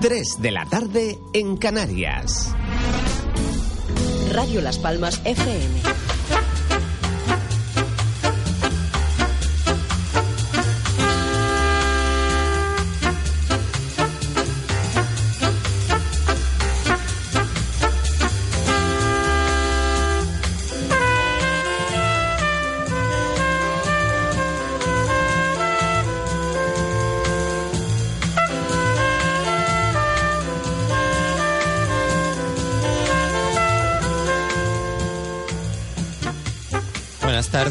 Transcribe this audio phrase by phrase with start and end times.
[0.00, 2.54] 3 de la tarde en Canarias.
[4.30, 6.17] Radio Las Palmas FM.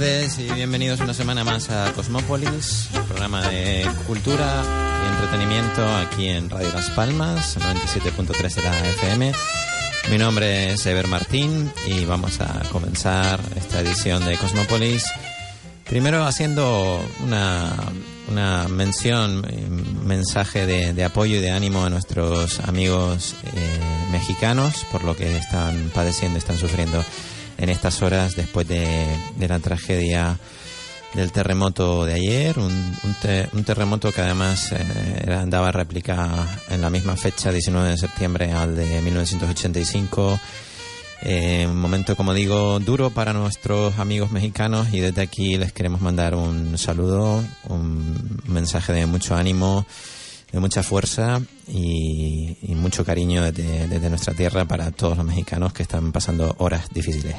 [0.08, 4.64] Tardes y bienvenidos una semana más a Cosmópolis, programa de cultura
[5.04, 9.32] y entretenimiento aquí en Radio Las Palmas, 97.3 de la FM.
[10.10, 15.04] Mi nombre es Eber Martín y vamos a comenzar esta edición de Cosmópolis.
[15.84, 17.74] Primero haciendo una,
[18.30, 19.46] una mención,
[20.06, 23.80] mensaje de, de apoyo y de ánimo a nuestros amigos eh,
[24.14, 27.04] mexicanos por lo que están padeciendo, están sufriendo
[27.58, 28.86] en estas horas después de,
[29.38, 30.38] de la tragedia
[31.14, 32.66] del terremoto de ayer, un,
[33.04, 36.30] un, te- un terremoto que además eh, daba réplica
[36.70, 40.40] en la misma fecha, 19 de septiembre, al de 1985.
[41.24, 46.02] Eh, un momento, como digo, duro para nuestros amigos mexicanos y desde aquí les queremos
[46.02, 49.88] mandar un saludo, un mensaje de mucho ánimo,
[50.60, 56.56] mucha fuerza y, mucho cariño desde, nuestra tierra para todos los mexicanos que están pasando
[56.60, 57.36] horas difíciles.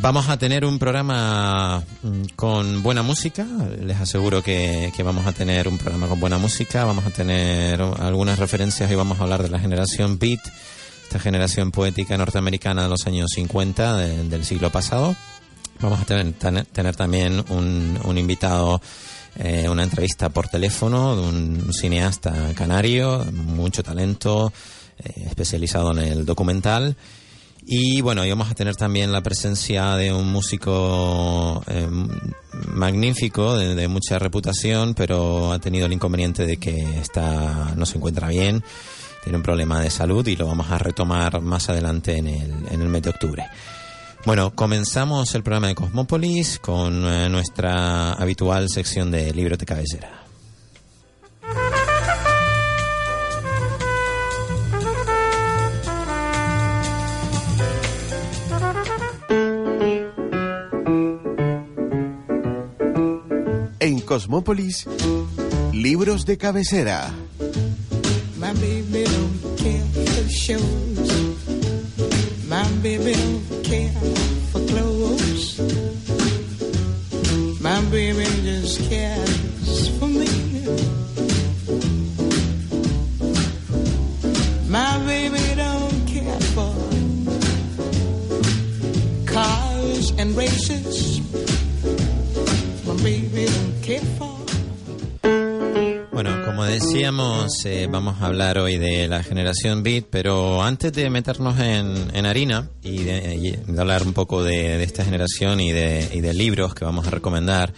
[0.00, 3.46] Vamos a tener un programa mm, con buena música,
[3.80, 8.38] les aseguro que, vamos a tener un programa con buena música, vamos a tener algunas
[8.38, 10.40] referencias y vamos a hablar de la generación Beat,
[11.04, 15.14] esta generación poética norteamericana de los años 50 de- del siglo pasado.
[15.80, 16.32] Vamos a tener-
[16.66, 18.80] tener también un, un invitado,
[19.36, 24.52] eh, una entrevista por teléfono de un cineasta canario, mucho talento,
[24.98, 26.96] eh, especializado en el documental.
[27.66, 31.88] Y bueno, y vamos a tener también la presencia de un músico eh,
[32.68, 37.96] magnífico, de, de mucha reputación, pero ha tenido el inconveniente de que está, no se
[37.96, 38.62] encuentra bien,
[39.24, 42.82] tiene un problema de salud y lo vamos a retomar más adelante en el, en
[42.82, 43.46] el mes de octubre.
[44.26, 50.22] Bueno, comenzamos el programa de Cosmópolis con eh, nuestra habitual sección de libros de cabecera.
[63.78, 64.86] En Cosmópolis,
[65.74, 67.12] libros de cabecera.
[68.38, 71.12] My baby don't care for shows.
[72.48, 73.63] My baby don't
[96.74, 102.10] decíamos, eh, vamos a hablar hoy de la generación Beat, pero antes de meternos en,
[102.14, 106.34] en harina y de, hablar un poco de, de esta generación y de, y de
[106.34, 107.72] libros que vamos a recomendar,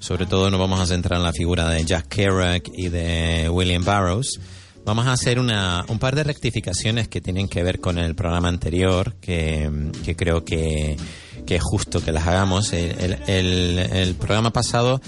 [0.00, 3.84] sobre todo nos vamos a centrar en la figura de Jack Kerouac y de William
[3.84, 4.40] Burroughs.
[4.84, 8.48] Vamos a hacer una, un par de rectificaciones que tienen que ver con el programa
[8.48, 9.70] anterior, que,
[10.04, 10.96] que creo que,
[11.46, 12.72] que es justo que las hagamos.
[12.72, 15.00] El, el- programa pasado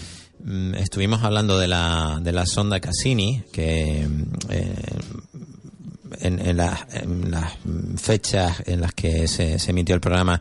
[0.77, 4.75] estuvimos hablando de la, de la sonda Cassini, que mm, eh,
[6.21, 6.81] en, las,
[7.97, 10.41] fechas en las que se, emitió el programa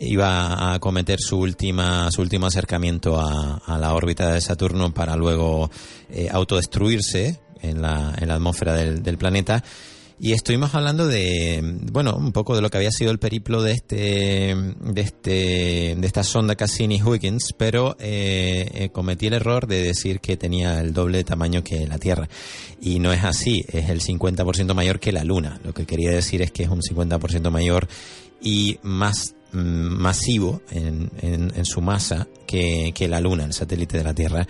[0.00, 5.16] iba a cometer su última su último acercamiento a, a la órbita de Saturno para
[5.16, 5.70] luego
[6.08, 9.62] eh, autodestruirse en la, en la atmósfera del planeta
[10.22, 13.72] y estuvimos hablando de, bueno, un poco de lo que había sido el periplo de
[13.72, 20.20] este, de este, de esta sonda Cassini-Huygens, pero eh, eh, cometí el error de decir
[20.20, 22.28] que tenía el doble de tamaño que la Tierra.
[22.82, 25.58] Y no es así, es el 50% mayor que la Luna.
[25.64, 27.88] Lo que quería decir es que es un 50% mayor
[28.42, 34.14] y más masivo en, en- su masa que, que la Luna, el satélite de la
[34.14, 34.46] Tierra.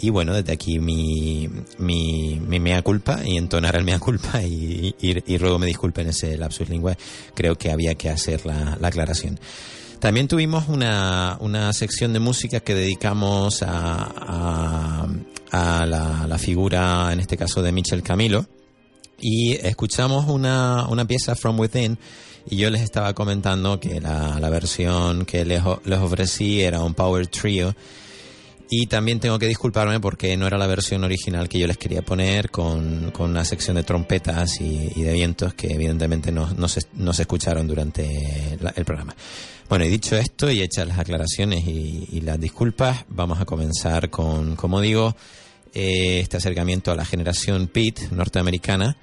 [0.00, 5.38] Y bueno, desde aquí mi, mi mea culpa y entonar el mea culpa y, y,
[5.38, 6.96] ruego me disculpen ese lapsus lingüe.
[7.34, 9.38] Creo que había que hacer la, la aclaración.
[10.00, 15.06] También tuvimos una, una, sección de música que dedicamos a, a,
[15.52, 18.46] a la, la, figura, en este caso, de Michel Camilo.
[19.20, 21.96] Y escuchamos una, una pieza, From Within,
[22.48, 26.94] y yo les estaba comentando que la, la versión que les, les ofrecí era un
[26.94, 27.74] Power Trio
[28.74, 32.00] y también tengo que disculparme porque no era la versión original que yo les quería
[32.00, 36.80] poner con, con una sección de trompetas y, de vientos que evidentemente no, no, se,
[36.94, 39.14] no se escucharon durante la, el programa.
[39.68, 44.08] Bueno, y dicho esto y hechas las aclaraciones y, y las disculpas, vamos a comenzar
[44.08, 45.14] con, como digo,
[45.74, 48.96] eh, este acercamiento a la generación PIT norteamericana.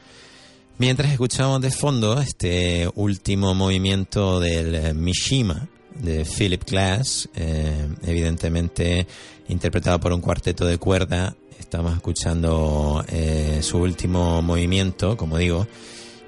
[0.80, 9.06] Mientras escuchamos de fondo este último movimiento del Mishima de Philip Glass, eh, evidentemente
[9.50, 11.36] interpretado por un cuarteto de cuerda.
[11.60, 15.68] Estamos escuchando eh, su último movimiento, como digo,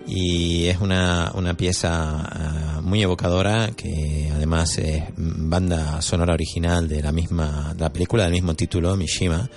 [0.05, 7.01] y es una, una pieza uh, muy evocadora que además es banda sonora original de
[7.01, 9.49] la misma de la película del mismo título, Mishima.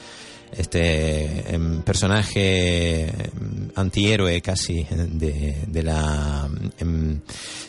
[0.56, 3.12] Este eh, personaje
[3.74, 6.48] antihéroe casi de, de la
[6.78, 7.20] em,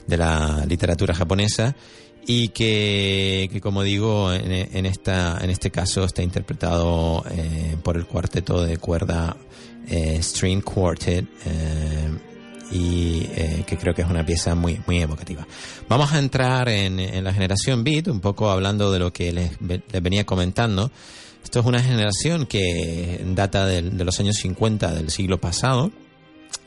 [0.07, 1.75] de la literatura japonesa
[2.27, 7.97] y que, que como digo, en, en, esta, en este caso está interpretado eh, por
[7.97, 9.37] el cuarteto de cuerda
[9.87, 12.17] eh, String Quartet eh,
[12.71, 15.45] y eh, que creo que es una pieza muy, muy evocativa.
[15.87, 19.51] Vamos a entrar en, en la generación Beat, un poco hablando de lo que les,
[19.61, 20.91] les venía comentando.
[21.45, 25.91] Esto es una generación que data de, de los años 50 del siglo pasado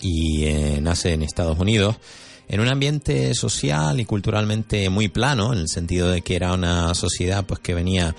[0.01, 1.97] y eh, nace en Estados Unidos
[2.49, 6.95] en un ambiente social y culturalmente muy plano, en el sentido de que era una
[6.95, 8.15] sociedad pues que venía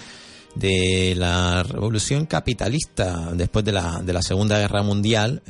[0.53, 5.41] de la revolución capitalista después de la, de la Segunda Guerra Mundial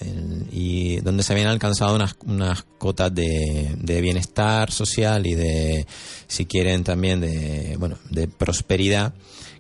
[0.52, 5.88] y donde se habían alcanzado unas, unas cotas de, de, bienestar social y de,
[6.28, 9.16] si quieren, también de, bueno, de prosperidad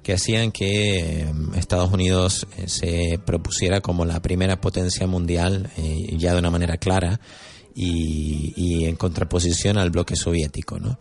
[0.09, 1.25] que hacían que eh,
[1.55, 6.77] Estados Unidos eh, se propusiera como la primera potencia mundial eh, ya de una manera
[6.77, 7.19] clara
[7.75, 10.97] y, en contraposición al bloque soviético, ¿no?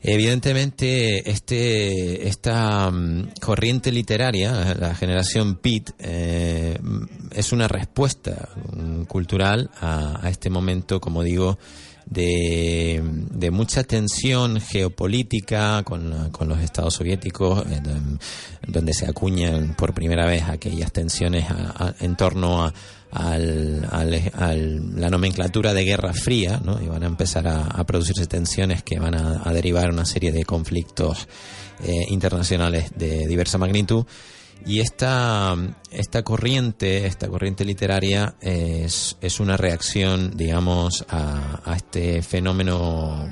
[0.00, 6.78] Evidentemente, este, esta um, corriente literaria, la generación Pitt, eh,
[7.32, 11.58] es una respuesta um, cultural a, este momento, como digo,
[12.12, 17.80] de, de mucha tensión geopolítica con, con, los estados soviéticos, eh,
[18.66, 21.46] donde se acuñan por primera vez aquellas tensiones
[22.00, 22.72] en torno a
[23.12, 23.82] al,
[24.96, 26.82] la nomenclatura de Guerra Fría, ¿no?
[26.82, 30.44] y van a empezar a, producirse tensiones que van a, a, derivar una serie de
[30.44, 31.28] conflictos
[31.84, 34.06] eh, internacionales de diversa magnitud.
[34.64, 35.56] Y esta,
[35.90, 43.28] esta corriente, esta corriente literaria es, es una reacción, digamos, a, a este fenómeno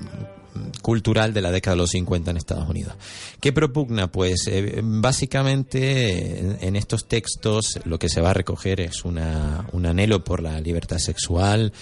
[0.82, 2.94] cultural de la década de los 50 en Estados Unidos.
[3.40, 4.11] ¿Qué propugna?
[4.11, 9.87] Pues eh, básicamente en, estos textos lo que se va a recoger es una, un
[9.87, 11.73] anhelo por la libertad sexual,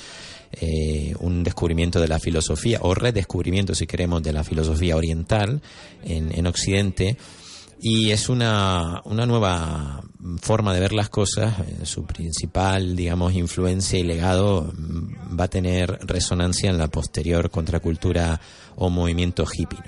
[0.61, 5.61] eh, un descubrimiento de la filosofía, o redescubrimiento, si queremos, de la filosofía oriental
[6.05, 7.17] en, en Occidente.
[7.81, 10.03] Y es una, una nueva
[10.41, 11.55] forma de ver las cosas.
[11.85, 14.73] Su principal, digamos, influencia y legado
[15.39, 18.41] va a tener resonancia en la posterior contracultura
[18.77, 19.79] o movimiento hippie.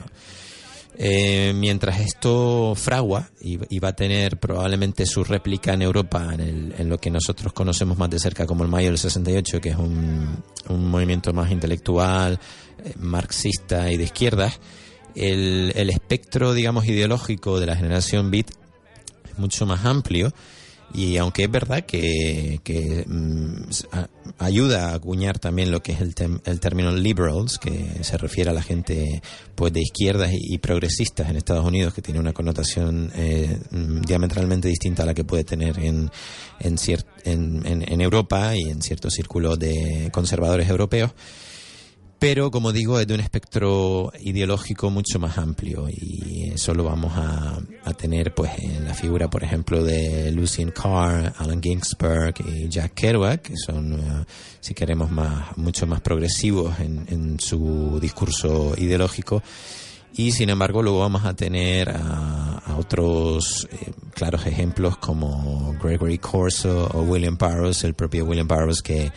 [1.02, 6.40] Eh, mientras esto fragua y, y, va a tener probablemente su réplica en Europa en,
[6.40, 9.70] el, en, lo que nosotros conocemos más de cerca como el Mayo del 68, que
[9.70, 12.38] es un, un movimiento más intelectual,
[12.85, 14.61] eh, marxista y de izquierdas,
[15.14, 18.50] el, el, espectro, digamos, ideológico de la generación Beat
[19.30, 20.32] es mucho más amplio
[20.92, 23.62] y aunque es verdad que, que mm,
[24.38, 26.14] ayuda a acuñar también lo que es el,
[26.44, 29.22] el, término liberals, que se refiere a la gente
[29.54, 34.66] pues de izquierdas y, progresistas en Estados Unidos, que tiene una connotación eh, mm, diametralmente
[34.66, 36.10] distinta a la que puede tener en,
[36.58, 36.76] en,
[37.24, 41.12] en, en, en Europa y en ciertos círculos de conservadores europeos
[42.20, 47.12] pero como digo es de un espectro ideológico mucho más amplio y eso lo vamos
[47.16, 47.60] a,
[47.96, 53.42] tener pues en la figura por ejemplo de Lucien Carr, Alan Ginsberg y Jack Kerouac
[53.42, 54.24] que son uh,
[54.60, 59.42] si queremos más mucho más progresivos en su discurso ideológico
[60.14, 62.46] y sin embargo luego vamos a tener a,
[62.78, 69.12] otros eh, claros ejemplos como Gregory Corso o William Burroughs, el propio William Burroughs que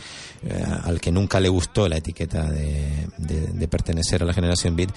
[0.46, 4.90] eh, al que nunca le gustó la etiqueta de, pertenecer a la generación beat,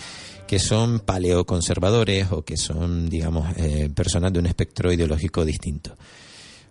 [0.45, 5.95] que son paleoconservadores o que son, digamos, eh, personas de un espectro ideológico distinto.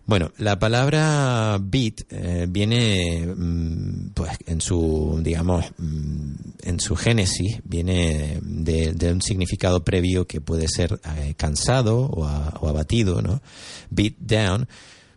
[0.06, 6.32] Bueno, la palabra beat eh, viene, mm, pues, en su, digamos, mm,
[6.62, 12.24] en su génesis, viene de, de un significado previo que puede ser eh, cansado o,
[12.24, 13.42] a- o abatido, ¿no?
[13.90, 14.68] Beat down.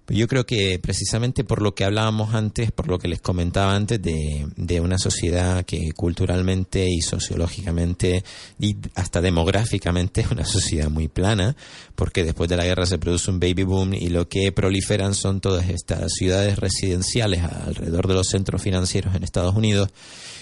[0.09, 4.01] Yo creo que precisamente por lo que hablábamos antes, por lo que les comentaba antes,
[4.01, 8.23] de, de una sociedad que culturalmente y sociológicamente
[8.59, 11.55] y hasta demográficamente es una sociedad muy plana,
[11.95, 15.41] porque después de la guerra se produce un baby boom y lo que proliferan son
[15.41, 19.89] todas estas ciudades residenciales alrededor de los centros financieros en Estados Unidos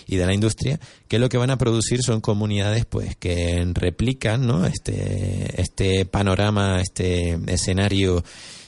[0.07, 4.47] y de la industria, que lo que van a producir son comunidades pues que replican
[4.47, 4.65] ¿no?
[4.65, 8.23] este, este panorama, este escenario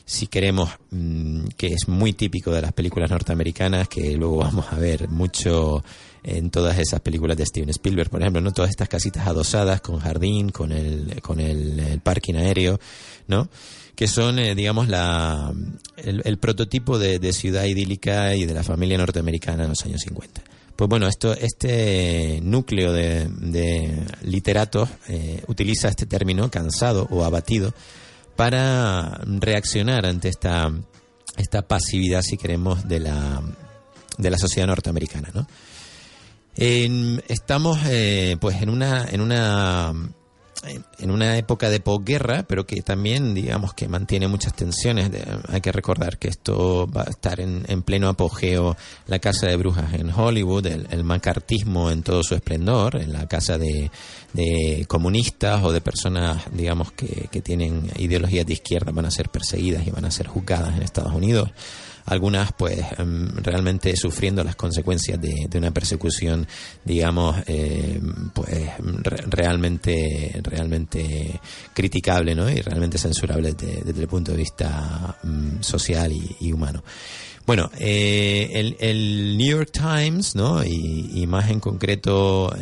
[0.10, 4.76] si queremos, mm, que es muy típico de las películas norteamericanas, que luego vamos a
[4.76, 5.84] ver mucho
[6.24, 8.52] en todas esas películas de Steven Spielberg, por ejemplo, ¿no?
[8.52, 12.80] Todas estas casitas adosadas con jardín, con el, con el, parking aéreo,
[13.28, 13.50] ¿no?
[13.96, 15.54] Que son, eh, digamos, la,
[15.98, 20.02] el, el prototipo de, de ciudad idílica y de la familia norteamericana en los años
[20.02, 20.42] 50.
[20.76, 27.76] Pues bueno, esto, este núcleo de, de literatos eh, utiliza este término cansado o abatido
[28.40, 30.72] para reaccionar ante esta,
[31.36, 33.42] esta pasividad, si queremos, de la,
[34.18, 35.30] de la sociedad norteamericana.
[35.34, 35.46] ¿no?
[36.56, 39.92] Estamos eh, pues en una, en una
[40.64, 45.10] en una época de posguerra, pero que también, digamos, que mantiene muchas tensiones.
[45.48, 48.76] Hay que recordar que esto va a estar en, en pleno apogeo
[49.08, 53.28] la casa de brujas en Hollywood, el, el macartismo en todo su esplendor, en la
[53.28, 53.90] casa de,
[54.34, 59.30] de comunistas o de personas, digamos, que, que tienen ideologías de izquierda van a ser
[59.30, 61.50] perseguidas y van a ser juzgadas en Estados Unidos
[62.10, 66.48] algunas pues em, realmente sufriendo las consecuencias de, una persecución
[66.86, 68.00] digamos eh,
[68.34, 68.50] pues
[68.80, 71.40] re- realmente realmente
[71.74, 72.50] criticable ¿no?
[72.50, 76.84] y realmente censurable desde, el punto de vista mm, social y, humano
[77.46, 80.64] bueno, eh, el, New York Times, ¿no?
[80.64, 82.54] Y, más en concreto,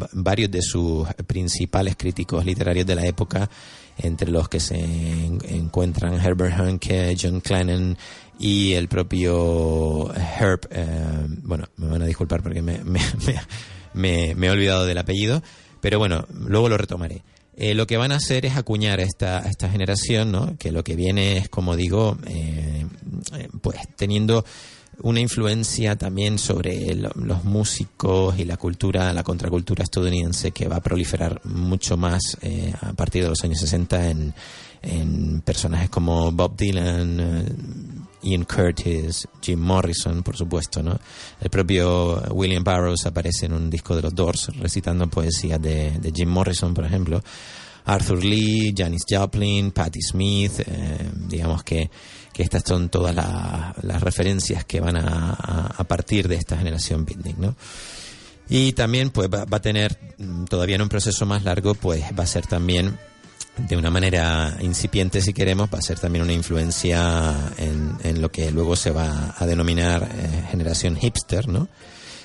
[0.00, 3.50] va- varios de sus principales críticos literarios de la época,
[3.98, 7.98] entre los que se en- encuentran Herbert Hanke, John Clennon
[8.40, 13.00] y el propio Herb, eh, bueno, me van a disculpar porque me, me,
[14.34, 15.42] me- he olvidado del apellido,
[15.80, 17.22] pero bueno, luego lo retomaré.
[17.56, 20.56] Eh, lo que van a hacer es acuñar a esta, esta generación, ¿no?
[20.58, 22.86] que lo que viene es, como digo, eh,
[23.60, 24.44] pues teniendo
[25.02, 30.76] una influencia también sobre lo- los músicos y la cultura, la contracultura estadounidense que va
[30.76, 34.34] a proliferar mucho más eh, a partir de los años 60 en,
[34.82, 40.98] en personajes como Bob Dylan, Ian Curtis, Jim Morrison, por supuesto, ¿no?
[41.40, 46.28] El propio William Burroughs aparece en un disco de los Doors recitando poesía de, Jim
[46.28, 47.22] Morrison, por ejemplo.
[47.86, 51.90] Arthur Lee, Janis Joplin, Patti Smith, eh, digamos que,
[52.32, 56.56] que estas son todas la- las referencias que van a, a- a partir de esta
[56.58, 57.56] generación beatnik, ¿no?
[58.50, 62.02] Y también pues va, va a tener mm, todavía en un proceso más largo, pues
[62.18, 62.98] va a ser también
[63.58, 68.50] de una manera incipiente si queremos, va a ser también una influencia en, lo que
[68.50, 71.68] luego se va a denominar eh, generación hipster, ¿no?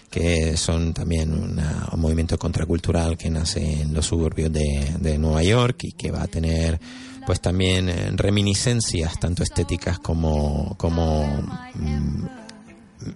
[0.09, 5.43] que son también una- un movimiento contracultural que nace en los suburbios de, de Nueva
[5.43, 6.79] York y que va a tener
[7.25, 11.25] pues también eh, reminiscencias tanto estéticas como, como
[11.73, 12.25] mm,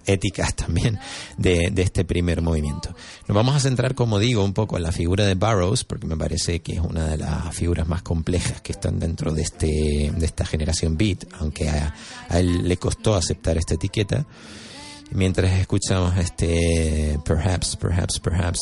[0.06, 0.98] éticas también
[1.36, 2.94] de, de este primer movimiento.
[3.26, 6.16] Nos vamos a centrar, como digo, un poco en la figura de Burroughs, porque me
[6.16, 10.26] parece que es una de las figuras más complejas que están dentro de, este, de
[10.26, 11.94] esta generación beat, aunque a,
[12.30, 14.26] él le costó aceptar esta etiqueta.
[15.12, 18.60] Mientras escuchamos este Perhaps, Perhaps, Perhaps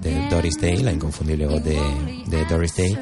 [0.00, 2.96] de, de Doris Day, la inconfundible voz de Doris Day,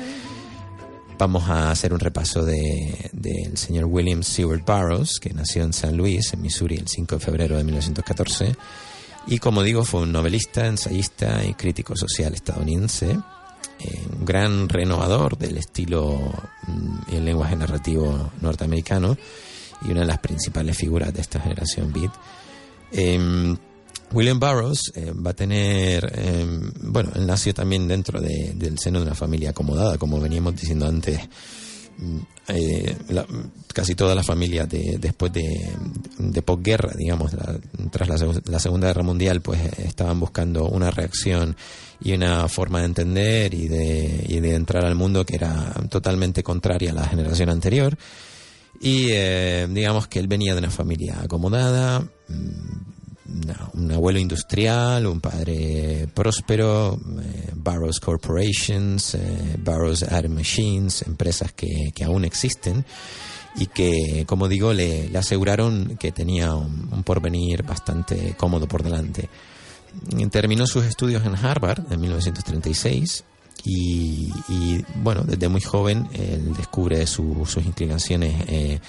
[1.23, 5.97] vamos a hacer un repaso de- del señor William Seward Burroughs, que nació en San
[5.97, 8.57] Luis, en Missouri, el 5 de febrero de 1914.
[9.29, 13.13] Y como digo, fue un novelista, ensayista y crítico social estadounidense,
[13.79, 16.19] eh, un gran renovador del estilo
[16.67, 19.17] mm, y el lenguaje narrativo norteamericano
[19.83, 22.11] y una de las principales figuras de esta generación beat.
[22.91, 23.57] Em,
[24.13, 28.99] William Burroughs eh, va a tener, em, bueno, él nació también dentro de- del seno
[29.01, 31.21] de una familia acomodada, como veníamos diciendo antes.
[31.99, 32.97] Mm, eh,
[33.73, 35.71] casi toda la familia de, después de,
[36.19, 37.59] de posguerra, digamos, la-
[37.91, 41.57] tras la, seg- la Segunda Guerra Mundial, pues eh, estaban buscando una reacción
[42.03, 46.43] y una forma de entender y de, y de entrar al mundo que era totalmente
[46.43, 47.97] contraria a la generación anterior.
[48.81, 52.03] Y eh, digamos que él venía de una familia acomodada,
[53.75, 61.93] un abuelo industrial, un padre próspero, eh, Barrows Corporations, eh, Barrows Atom Machines, empresas que,
[61.95, 62.85] que aún existen.
[63.55, 69.29] y que, como digo, le, aseguraron que tenía un, un porvenir bastante cómodo por delante.
[70.31, 73.25] Terminó sus estudios en Harvard en 1936
[73.65, 78.81] y, y, bueno, desde muy joven él descubre su- sus inclinaciones eh,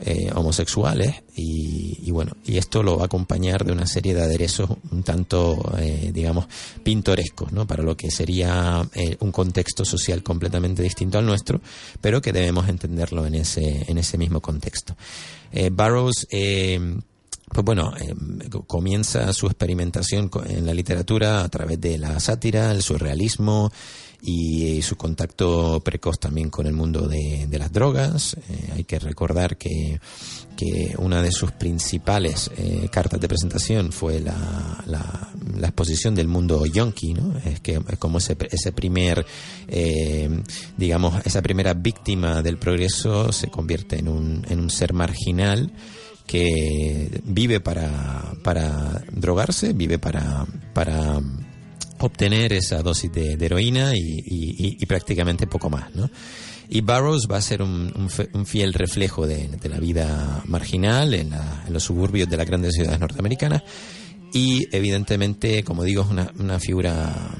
[0.00, 4.22] eh, homosexuales y, y bueno, y esto lo va a acompañar de una serie de
[4.22, 6.46] aderezos un tanto, eh, digamos,
[6.82, 7.66] pintorescos, ¿no?
[7.66, 11.60] Para lo que sería eh, un contexto social completamente distinto al nuestro,
[12.00, 14.96] pero que debemos entenderlo en ese, en ese mismo contexto.
[15.52, 16.78] Eh, Burroughs, eh,
[17.48, 17.92] pues bueno,
[18.66, 23.72] comienza su experimentación en la literatura a través de la sátira, el surrealismo
[24.22, 28.36] y, eh, su contacto precoz también con el mundo de, las drogas.
[28.48, 30.00] Eh, hay que recordar que,
[30.56, 35.32] que una de sus principales eh, cartas de presentación fue la, la,
[35.66, 37.36] exposición del mundo yonki, ¿no?
[37.44, 39.26] Es que como ese, ese primer,
[39.68, 40.42] eh,
[40.76, 45.72] digamos, esa primera víctima del progreso se convierte en un, en un ser marginal
[46.26, 51.20] que vive para, para drogarse, vive para, para
[52.00, 56.10] obtener esa dosis de, heroína y, y- prácticamente poco más, ¿no?
[56.68, 61.14] Y Burroughs va a ser un, un fe- un fiel reflejo de, la vida marginal
[61.14, 63.62] en, la- en los suburbios de las grandes ciudades norteamericanas
[64.32, 67.30] y evidentemente, como digo, es una, una figura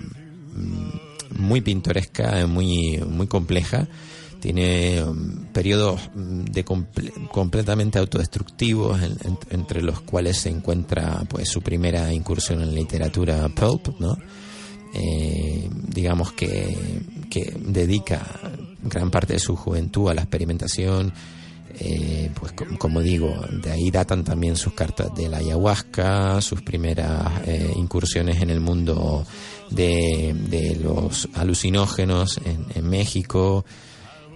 [0.55, 3.87] mm, muy pintoresca, muy, muy compleja.
[4.41, 9.19] Tiene um, periodos mm, de comple- completamente autodestructivos, en-
[9.51, 14.17] entre los cuales se encuentra pues su primera incursión en la literatura pulp, ¿no?
[14.99, 16.75] Eh, digamos que,
[17.29, 18.25] que dedica
[18.83, 21.13] gran parte de su juventud a la experimentación.
[21.79, 26.63] Eh, pues co- como digo, de ahí datan también sus cartas de la ayahuasca, sus
[26.63, 29.27] primeras eh, incursiones en el mundo
[29.71, 33.67] de, los alucinógenos en, en México.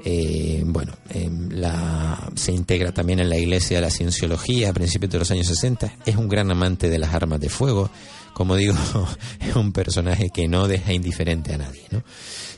[0.05, 5.11] Eh, bueno, eh, la, se integra también en la iglesia de la cienciología a principios
[5.12, 5.95] de los años 60.
[6.05, 7.90] Es un gran amante de las armas de fuego.
[8.35, 8.75] Como digo,
[9.41, 11.83] es un personaje que no deja indiferente a nadie.
[11.91, 12.02] ¿no?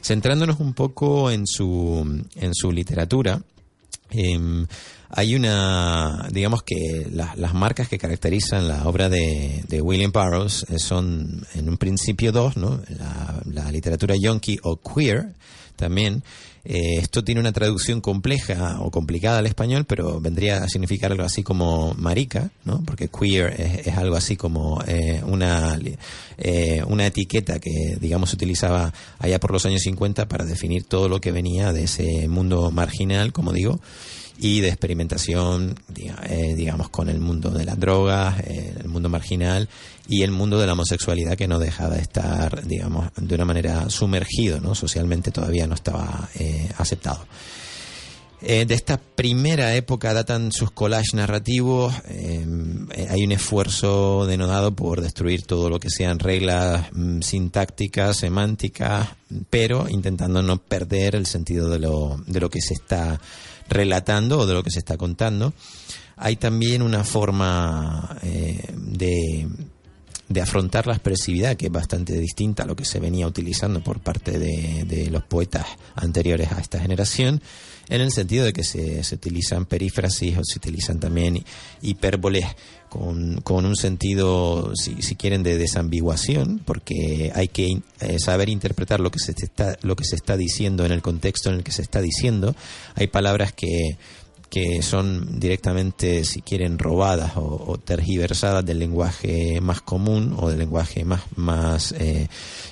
[0.03, 3.43] Centrándonos un poco en su, en su literatura,
[4.11, 4.39] eh,
[5.15, 10.67] hay una, digamos que la- las marcas que caracterizan la obra de, de William Burroughs
[10.69, 12.81] eh, son en un principio dos, ¿no?
[12.99, 15.35] La, la literatura yonki o queer
[15.77, 16.23] también.
[16.65, 21.25] Eh, esto tiene una traducción compleja o complicada al español, pero vendría a significar algo
[21.25, 22.83] así como marica, ¿no?
[22.85, 25.79] Porque queer es, es algo así como eh, una,
[26.39, 31.09] eh, una etiqueta que, digamos, se utilizaba allá por los años 50 para definir todo
[31.09, 33.81] lo que venía de ese mundo marginal, como digo,
[34.43, 39.69] y de experimentación, eh, digamos, con el mundo de las drogas, eh, el mundo marginal
[40.09, 43.89] y el mundo de la homosexualidad que no deja de estar, digamos, de una manera
[43.89, 44.75] sumergido, ¿no?
[44.75, 47.25] Socialmente todavía no estaba eh, aceptado.
[48.41, 51.95] Eh, de esta primera época datan sus collages narrativos.
[52.05, 59.11] hay un esfuerzo denodado por destruir todo lo que sean reglas mm, sintácticas, semánticas,
[59.51, 63.21] pero intentando no perder el sentido de lo, de lo que se está
[63.69, 65.53] relatando o de lo que se está contando.
[66.17, 69.49] Hay también una forma eh, de
[70.33, 74.01] de afrontar la expresividad, que es bastante distinta a lo que se venía utilizando por
[74.01, 77.43] parte de, los poetas anteriores a esta generación,
[77.89, 81.45] en el sentido de que se, se utilizan perífrasis o se utilizan también
[81.83, 82.47] hipérboles
[82.93, 89.01] con, con un sentido, si, si quieren, de desambiguación, porque hay que eh, saber interpretar
[89.01, 91.73] lo que, se está, lo que se está diciendo en el contexto en el que
[91.73, 92.55] se está diciendo.
[92.95, 93.97] Hay palabras que
[94.53, 100.59] que son directamente, si quieren, robadas o, o tergiversadas del lenguaje más común o del
[100.59, 102.29] lenguaje más, más eh,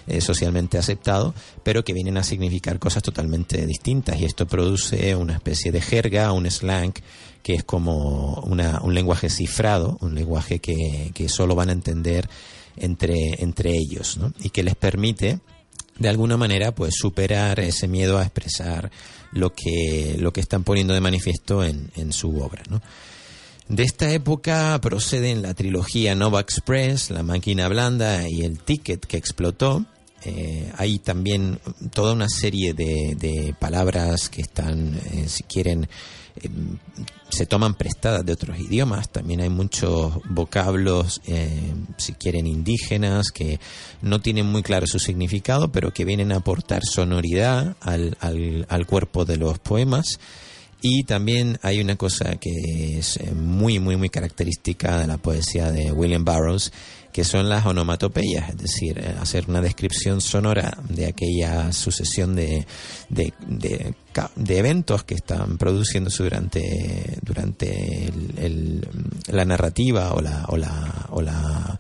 [0.07, 5.33] eh, socialmente aceptado, pero que vienen a significar cosas totalmente distintas y esto produce una
[5.33, 6.93] especie de jerga, un slang,
[7.43, 12.29] que es como una, un lenguaje cifrado, un lenguaje que, que solo van a entender
[12.77, 14.33] entre, entre ellos, ¿no?
[14.41, 15.41] y que les permite
[15.99, 18.91] de alguna manera pues superar ese miedo a expresar
[19.33, 22.81] lo que lo que están poniendo de manifiesto en, en su obra ¿no?
[23.69, 29.19] de esta época proceden la trilogía Nova Express La máquina blanda y El ticket que
[29.19, 29.85] explotó
[30.23, 31.61] Eh, hay también
[31.95, 35.89] toda una serie de, de palabras que están eh, si quieren
[37.29, 39.11] se toman prestadas de otros idiomas.
[39.11, 43.61] También hay muchos vocablos, eh, si quieren, indígenas, que
[44.03, 48.87] no tienen muy claro su significado, pero que vienen a aportar sonoridad al, al, al
[48.87, 50.19] cuerpo de los poemas.
[50.83, 55.71] Y también hay una cosa que es eh, muy, muy, muy característica de la poesía
[55.71, 56.73] de William Burroughs,
[57.13, 62.67] que son las onomatopeyas, es decir, eh, hacer una descripción sonora de aquella sucesión de,
[63.09, 68.87] de, de, eventos que están produciéndose durante, durante el,
[69.27, 71.79] la narrativa o la, o la, o la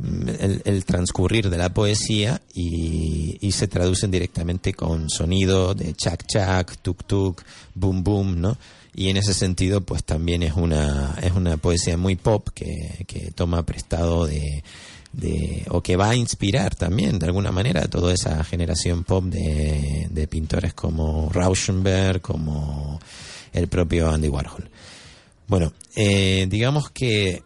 [0.00, 6.24] el, el, transcurrir de la poesía y, y, se traducen directamente con sonido de chac
[6.24, 7.42] chac, tuk tuk,
[7.74, 8.56] boom boom, ¿no?
[8.98, 13.30] Y en ese sentido, pues también es una, es una poesía muy pop que, que
[13.30, 14.64] toma prestado de,
[15.12, 19.22] de, o que va a inspirar también de alguna manera a toda esa generación pop
[19.22, 22.98] de, de pintores como Rauschenberg, como
[23.52, 24.68] el propio Andy Warhol.
[25.46, 27.44] Bueno, eh, digamos que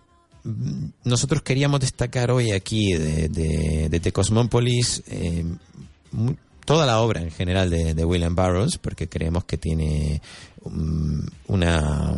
[1.04, 5.44] nosotros queríamos destacar hoy aquí de, de, de The Cosmopolis eh,
[6.64, 10.22] toda la obra en general de, de, William Burroughs, porque creemos que tiene
[10.64, 12.16] una,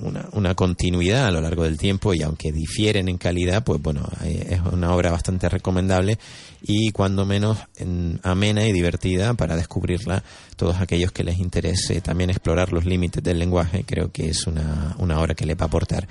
[0.00, 4.08] una, una, continuidad a lo largo del tiempo y aunque difieren en calidad, pues bueno,
[4.24, 6.18] es una obra bastante recomendable
[6.62, 10.22] y cuando menos en, amena y divertida para descubrirla
[10.56, 14.94] todos aquellos que les interese también explorar los límites del lenguaje, creo que es una,
[14.98, 16.08] una obra que le va a aportar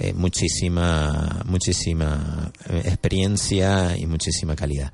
[0.00, 4.92] eh, muchísima, muchísima eh, experiencia y muchísima calidad.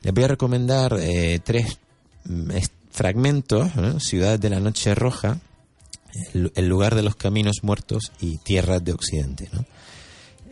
[0.00, 1.78] Les voy a recomendar eh, tres
[2.24, 2.50] mm,
[2.90, 4.00] fragmentos, ¿no?
[4.00, 5.40] Ciudad de la Noche Roja,
[6.34, 9.48] el, lugar de los caminos muertos y tierras de Occidente.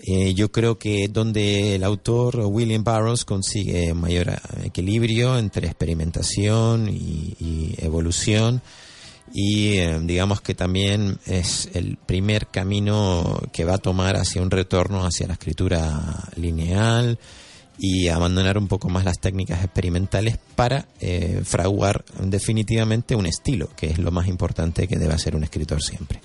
[0.07, 7.37] Eh, yo creo que donde el autor William Burroughs consigue mayor equilibrio entre experimentación y,
[7.41, 8.63] y evolución,
[9.33, 14.51] y eh, digamos que también es el primer camino que va a tomar hacia un
[14.51, 17.19] retorno hacia la escritura lineal
[17.79, 23.87] y abandonar un poco más las técnicas experimentales para eh, fraguar definitivamente un estilo, que
[23.91, 26.21] es lo más importante que debe hacer un escritor siempre.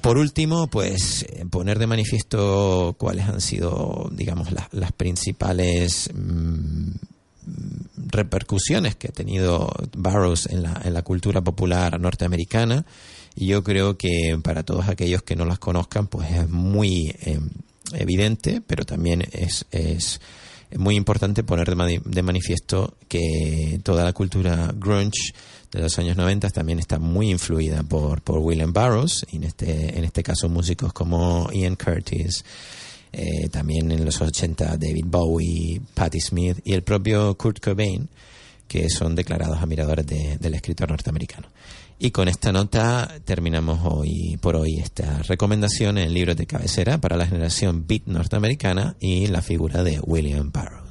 [0.00, 6.90] Por último, pues eh, poner de manifiesto cuáles han sido, digamos, las, principales mmm,
[7.96, 12.84] repercusiones que ha tenido Barrows en la, en la cultura popular norteamericana
[13.34, 17.40] y yo creo que para todos aquellos que no las conozcan pues es muy eh,
[17.92, 20.20] evidente pero también es, es
[20.76, 25.32] muy importante poner de, manifiesto que toda la cultura grunge
[25.72, 29.98] de los años 90 también está muy influida por, por William Burroughs y en este,
[29.98, 32.44] en este caso músicos como Ian Curtis
[33.12, 38.08] eh, también en los 80 David Bowie, Patti Smith y el propio Kurt Cobain,
[38.68, 41.48] que son declarados admiradores de, del escritor norteamericano.
[42.02, 47.18] Y con esta nota terminamos hoy por hoy esta recomendación en libros de cabecera para
[47.18, 50.89] la generación beat norteamericana y la figura de William Burroughs.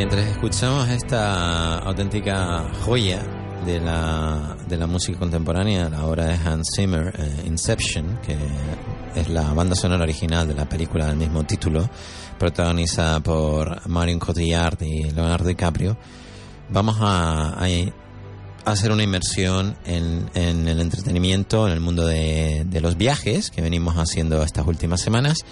[0.00, 3.22] Mientras escuchamos esta auténtica joya
[3.66, 8.34] de la, de la música contemporánea, la obra de Hans Zimmer, eh, Inception, que
[9.14, 11.90] es la banda sonora original de la película del mismo título,
[12.38, 15.98] protagonizada por Marion Cotillard y Leonardo DiCaprio,
[16.70, 17.68] vamos a, a
[18.64, 23.60] hacer una inmersión en, en el entretenimiento, en el mundo de, de los viajes que
[23.60, 25.44] venimos haciendo estas últimas semanas.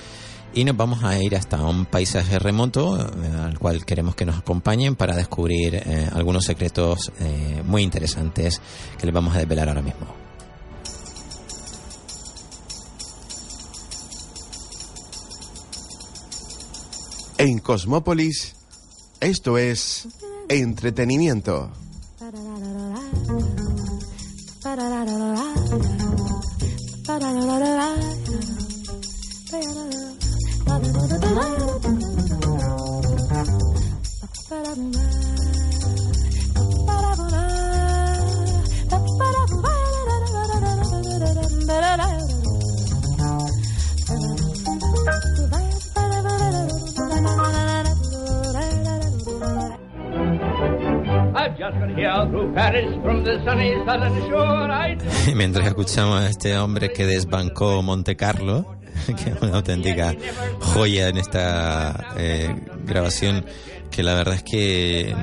[0.54, 4.38] Y nos vamos a ir hasta un paisaje remoto eh, al cual queremos que nos
[4.38, 8.60] acompañen para descubrir eh, algunos secretos eh, muy interesantes
[8.98, 10.06] que les vamos a desvelar ahora mismo.
[17.36, 18.56] En Cosmópolis,
[19.20, 20.08] esto es
[20.48, 21.70] entretenimiento.
[55.26, 58.76] Y mientras escuchamos a este hombre que desbancó Monte Carlo,
[59.06, 60.14] que es una auténtica
[60.60, 62.54] joya en esta eh,
[62.84, 63.44] grabación,
[63.90, 65.14] que la verdad es que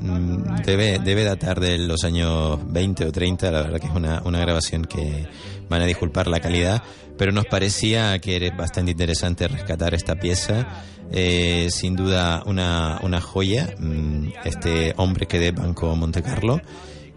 [0.00, 4.22] mm, debe, debe datar de los años 20 o 30, la verdad que es una,
[4.24, 5.26] una grabación que
[5.70, 6.82] van a disculpar la calidad,
[7.16, 10.66] pero nos parecía que era bastante interesante rescatar esta pieza.
[11.12, 16.60] Eh, sin duda una, una joya, mm, este hombre que desbancó Monte Carlo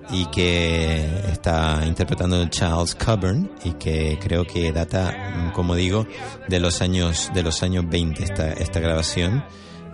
[0.09, 6.07] y que está interpretando Charles Coburn y que creo que data, mm, como digo,
[6.47, 9.43] de los años de los años 20 esta, esta grabación,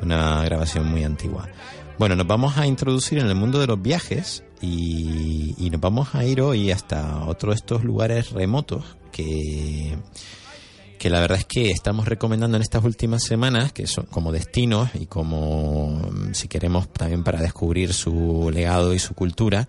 [0.02, 1.50] una grabación muy antigua.
[1.98, 6.16] Bueno, nos vamos a introducir en el mundo de los viajes y, y nos vamos
[6.16, 9.98] a ir hoy hasta otro de estos lugares remotos que
[11.00, 14.90] que la verdad es que estamos recomendando en estas últimas semanas, que son como destinos
[14.94, 19.68] y como, mm, si queremos, también para descubrir su legado y su cultura.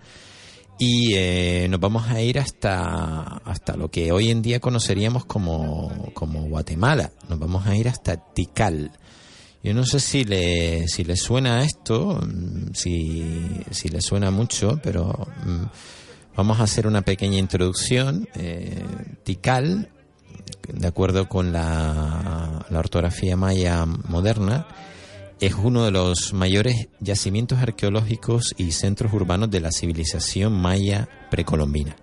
[0.77, 6.11] Y eh, nos vamos a ir hasta, hasta lo que hoy en día conoceríamos como,
[6.13, 7.11] como Guatemala.
[7.29, 8.91] Nos vamos a ir hasta Tikal.
[9.63, 14.79] Yo no sé si le, si le suena esto, mm, si, si le suena mucho,
[14.81, 15.63] pero mm,
[16.35, 18.27] vamos a hacer una pequeña introducción.
[18.35, 18.83] Eh,
[19.23, 19.89] Tikal
[20.73, 24.67] de acuerdo con la, la, ortografía maya moderna,
[25.39, 31.95] es uno de los mayores yacimientos arqueológicos y centros urbanos de la civilización maya precolombina.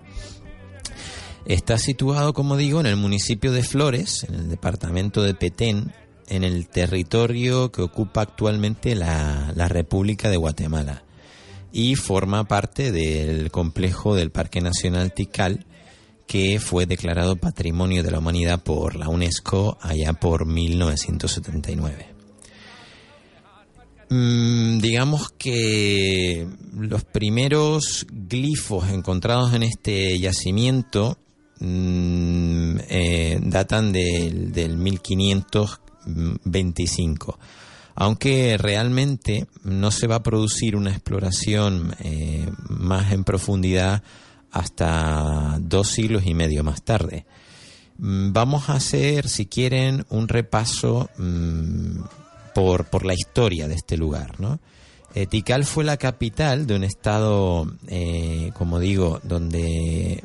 [1.44, 5.92] Está situado, como digo, en el municipio de Flores, en el departamento de Petén,
[6.28, 11.04] en el territorio que ocupa actualmente la, la República de Guatemala
[11.72, 15.66] y forma parte del complejo del Parque Nacional Tikal,
[16.26, 22.18] que fue declarado Patrimonio de la Humanidad por la UNESCO allá por 1979.
[24.10, 31.18] Mm, digamos que los primeros glifos encontrados en este yacimiento
[31.60, 34.78] mm, eh, datan del, del
[36.06, 37.38] 1525
[38.00, 44.04] aunque realmente no se va a producir una exploración eh, más en profundidad
[44.52, 47.26] hasta dos siglos y medio más tarde.
[47.98, 52.02] Mm, Vamos a hacer, si quieren, un repaso mmm,
[52.54, 54.38] por, la historia de este lugar.
[54.38, 54.60] ¿no?
[55.16, 60.22] Eh, Tikal fue la capital de un estado, eh, como digo, donde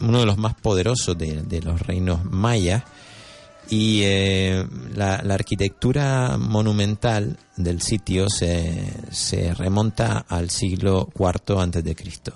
[0.00, 2.84] uno de los más poderosos de, de los reinos mayas
[3.70, 12.32] y eh, la, arquitectura monumental del sitio se, remonta al siglo IV Cristo.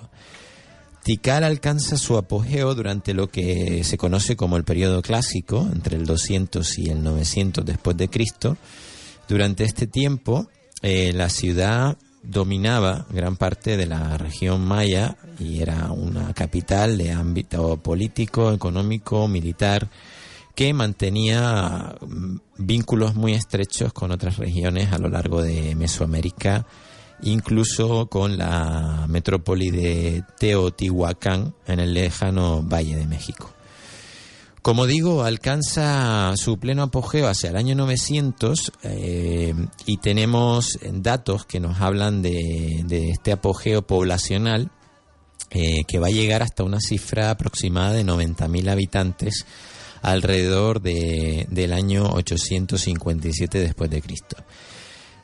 [1.03, 6.07] Tikal alcanza su apogeo durante lo que se conoce como el periodo clásico, entre el
[6.07, 8.57] 200 y el 900 después de Cristo.
[9.29, 10.49] Durante este tiempo,
[10.81, 17.11] eh, la ciudad dominaba gran parte de la región maya y era una capital de
[17.11, 19.89] ámbito político, económico, militar,
[20.55, 21.95] que mantenía
[22.59, 26.67] vínculos muy estrechos con otras regiones a lo largo de Mesoamérica,
[27.23, 33.51] incluso con la metrópoli de Teotihuacán en el lejano Valle de México.
[34.61, 39.55] Como digo, alcanza su pleno apogeo hacia el año 900 eh,
[39.87, 44.71] y tenemos datos que nos hablan de, de este apogeo poblacional
[45.55, 49.45] eh, que va a llegar hasta una cifra aproximada de 90.000 habitantes
[50.03, 54.37] alrededor de, del año 857 después de Cristo.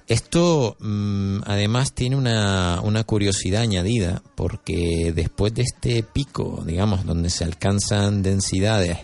[0.07, 7.29] Esto mmm, además tiene una, una, curiosidad añadida porque después de este pico, digamos, donde
[7.29, 8.99] se alcanzan densidades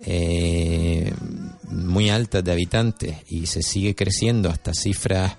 [0.00, 1.12] eh,
[1.68, 5.36] muy altas de habitantes y se sigue creciendo hasta cifras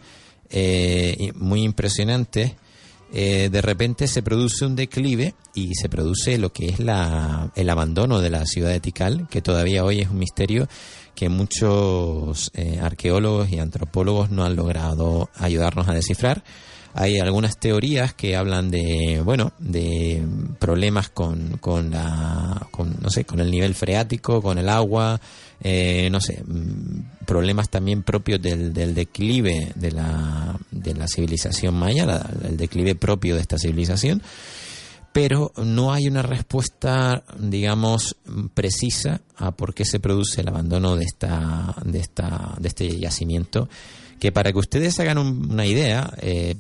[0.50, 2.54] eh, muy impresionantes,
[3.14, 7.70] eh, de repente se produce un declive y se produce lo que es la, el
[7.70, 10.68] abandono de la ciudad de Tikal, que todavía hoy es un misterio
[11.16, 16.44] que muchos eh, arqueólogos y antropólogos no han logrado ayudarnos a descifrar.
[16.94, 20.26] Hay algunas teorías que hablan de, bueno, de
[20.60, 25.20] problemas con, con la, con, no sé, con el nivel freático, con el agua,
[25.62, 31.76] eh, no sé, mm, problemas también propios del, del declive de la, de la civilización
[31.76, 34.22] maya, la- el declive propio de esta civilización
[35.14, 38.18] pero no hay una respuesta, digamos,
[38.54, 43.68] precisa a por qué se produce el abandono de esta, de esta, de este yacimiento.
[44.20, 46.56] Que para que ustedes hagan un- una idea, eh,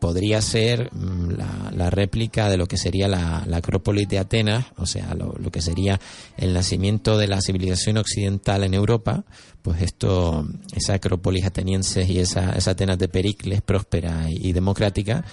[0.00, 1.30] podría ser mm,
[1.72, 5.50] la, réplica de lo que sería la, la Acrópolis de Atenas, o sea, lo, lo
[5.50, 6.00] que sería
[6.36, 9.24] el nacimiento de la civilización occidental en Europa.
[9.62, 15.24] Pues esto, esa Acrópolis ateniense y esa, esa Atenas de Pericles próspera y- y democrática,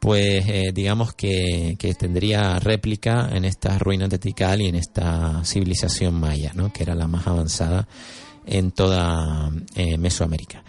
[0.00, 5.42] pues eh, digamos que, que tendría réplica en estas ruinas de Tikal y en esta
[5.44, 6.72] civilización maya, ¿no?
[6.72, 7.88] que era la más avanzada
[8.46, 10.62] en toda eh, Mesoamérica.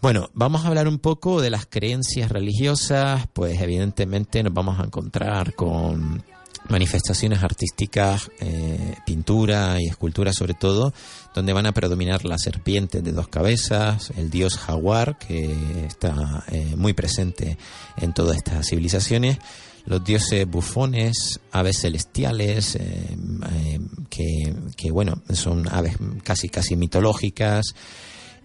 [0.00, 4.84] Bueno, vamos a hablar un poco de las creencias religiosas, pues evidentemente nos vamos a
[4.84, 6.22] encontrar con
[6.68, 10.92] manifestaciones artísticas, eh, pintura y escultura sobre todo,
[11.34, 16.74] donde van a predominar las serpientes de dos cabezas, el dios jaguar, que está eh,
[16.76, 17.58] muy presente
[17.96, 19.38] en todas estas civilizaciones,
[19.84, 23.16] los dioses bufones, aves celestiales, eh,
[23.52, 27.74] eh, que, que, bueno, son aves casi casi mitológicas,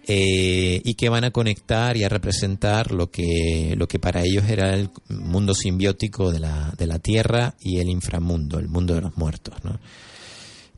[0.06, 4.44] eh, y que van a conectar y a representar lo que, lo que para ellos
[4.48, 9.00] era el mundo simbiótico de la, de la Tierra y el inframundo, el mundo de
[9.00, 9.54] los muertos.
[9.64, 9.80] ¿no?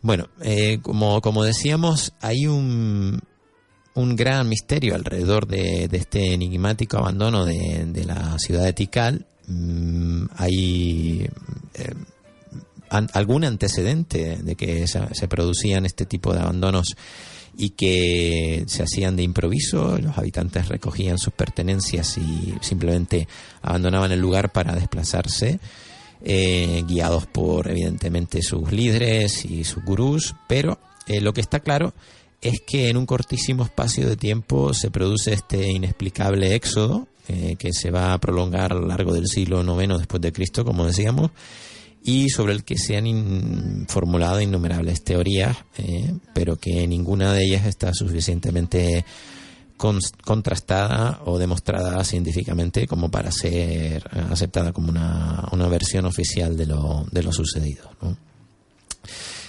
[0.01, 3.21] Bueno, eh, como, como decíamos, hay un,
[3.95, 9.27] un gran misterio alrededor de, de este enigmático abandono de, de la ciudad de Tikal.
[9.49, 11.29] Mm, hay
[11.75, 11.95] eh,
[12.91, 16.95] algún antecedente de que se producían este tipo de abandonos
[17.57, 23.27] y que se hacían de improviso, los habitantes recogían sus pertenencias y simplemente
[23.63, 25.59] abandonaban el lugar para desplazarse,
[26.23, 31.95] eh, guiados por evidentemente sus líderes y sus gurús, pero eh, lo que está claro
[32.43, 37.73] es que en un cortísimo espacio de tiempo se produce este inexplicable éxodo eh, que
[37.73, 41.31] se va a prolongar a lo largo del siglo IX después de Cristo, como decíamos,
[42.07, 47.67] y sobre el que se han formulado innumerables teorías, eh, pero que ninguna de ellas
[47.67, 49.05] está suficientemente
[49.77, 57.07] contrastada o demostrada científicamente como para ser aceptada como una, una versión oficial de lo,
[57.11, 57.91] de lo sucedido.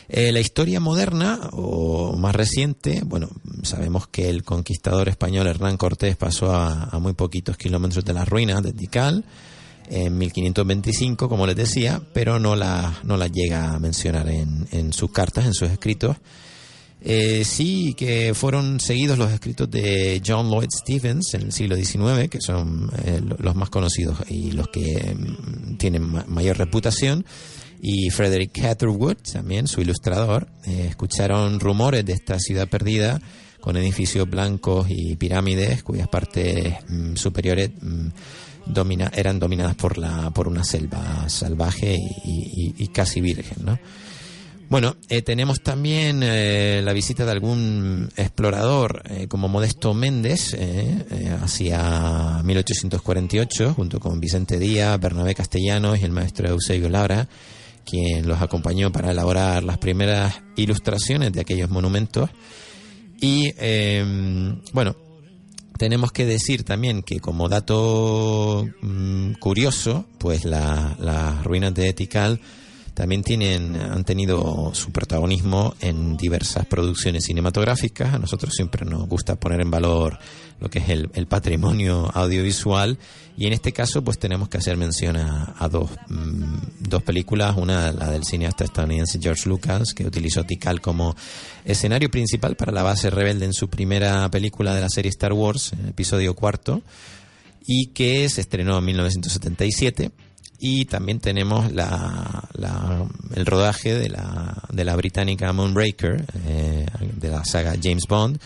[0.10, 3.30] Eh, la historia moderna o más reciente, bueno,
[3.62, 8.28] sabemos que el conquistador español Hernán Cortés pasó a, a muy poquitos kilómetros de las
[8.28, 9.26] ruinas de Tikal
[9.90, 14.94] en 1525, como les decía, pero no la, no la llega a mencionar en, en
[14.94, 16.18] sus cartas, en sus escritos.
[17.00, 22.28] Eh, sí que fueron seguidos los escritos de John Lloyd Stephens en el siglo XIX,
[22.30, 27.24] que son eh, lo- los más conocidos y los que mm, tienen ma- mayor reputación,
[27.80, 33.22] y Frederick Catherwood, también su ilustrador, eh, escucharon rumores de esta ciudad perdida
[33.62, 38.08] con edificios blancos y pirámides cuyas partes mm, superiores mm,
[38.74, 43.80] domina- eran dominadas por, la, por una selva salvaje y, y- casi virgen, ¿no?
[44.70, 50.54] Bueno, eh, tenemos también eh, la visita de algún explorador eh, como Modesto Méndez
[51.42, 57.30] hacia 1848 junto con Vicente Díaz, Bernabé Castellanos y el maestro Eusebio Lara,
[57.86, 62.30] quien los acompañó para elaborar las primeras ilustraciones de aquellos monumentos.
[63.22, 63.52] Y
[64.74, 64.96] bueno,
[65.78, 72.40] tenemos que decir también que como dato mm, curioso, pues la- las ruinas de Tikal
[72.94, 78.14] también tienen, han tenido su protagonismo en diversas producciones cinematográficas.
[78.16, 80.18] A nosotros siempre nos gusta poner en valor
[80.60, 82.98] lo que es el, el patrimonio audiovisual.
[83.38, 87.56] Y en este caso pues tenemos que hacer mención a, a dos, mm, dos películas,
[87.58, 91.16] una la del cineasta estadounidense George Lucas que utilizó Tikal como
[91.64, 95.74] escenario principal para la base rebelde en su primera película de la serie Star Wars,
[95.74, 96.82] en el episodio cuarto,
[97.66, 100.12] y que se estrenó en 1977
[100.60, 106.86] y también tenemos la, la- el rodaje de la, de la británica Moonraker, eh,
[107.18, 108.40] de la saga James Bond,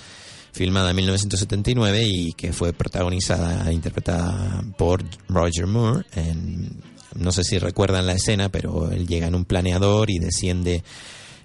[0.53, 6.05] filmada en 1979 y que fue protagonizada e interpretada por Roger Moore.
[6.15, 6.81] En,
[7.15, 10.83] no sé si recuerdan la escena, pero él llega en un planeador y desciende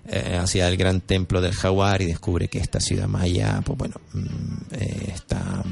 [0.08, 3.94] eh, hacia el gran templo del jaguar y descubre que esta ciudad maya, pues bueno,
[4.12, 5.62] mm, eh, está...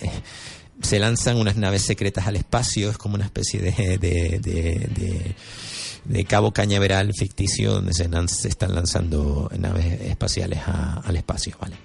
[0.00, 0.10] eh,
[0.82, 5.34] se lanzan unas naves secretas al espacio, es como una especie de, de,
[6.04, 11.76] de, cabo cañaveral ficticio donde se, se están lanzando naves espaciales a- al espacio, ¿vale?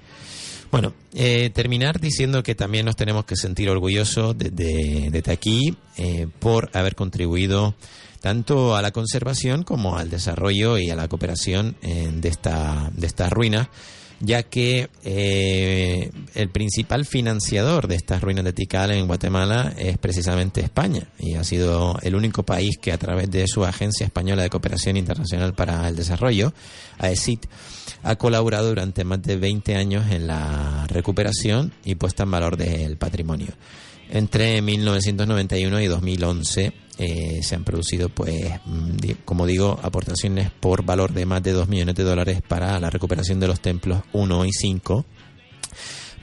[0.72, 6.28] Bueno, eh, terminar diciendo que también nos tenemos que sentir orgullosos desde desde aquí eh,
[6.40, 7.76] por haber contribuido
[8.22, 13.06] tanto a la conservación como al desarrollo y a la cooperación eh, de esta de
[13.06, 13.68] estas ruinas,
[14.22, 20.62] ya que eh, el principal financiador de estas ruinas de Tikal en Guatemala es precisamente
[20.62, 24.50] España y ha sido el único país que a través de su Agencia Española de
[24.50, 26.54] Cooperación Internacional para el Desarrollo,
[27.00, 27.48] AECIT,
[28.04, 32.98] ha colaborado durante más de 20 años en la recuperación y puesta en valor del
[32.98, 33.50] patrimonio.
[34.14, 41.14] Entre 1991 y 2011 eh, se han producido, pues, mm, como digo, aportaciones por valor
[41.14, 44.52] de más de 2 millones de dólares para la recuperación de los templos 1 y
[44.52, 45.06] 5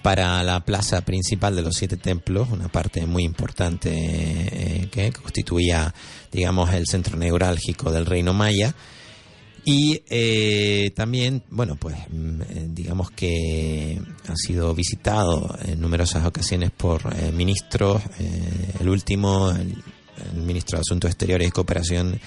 [0.02, 5.92] para la plaza principal de los siete templos, una parte muy importante eh, que constituía,
[6.30, 8.74] digamos, el centro neurálgico del reino maya.
[9.70, 16.70] Y eh, también, bueno, pues mm, eh, digamos que ha sido visitado en numerosas ocasiones
[16.70, 19.76] por eh, ministros, eh, el último, el,
[20.34, 22.18] ministro de Asuntos Exteriores y Cooperación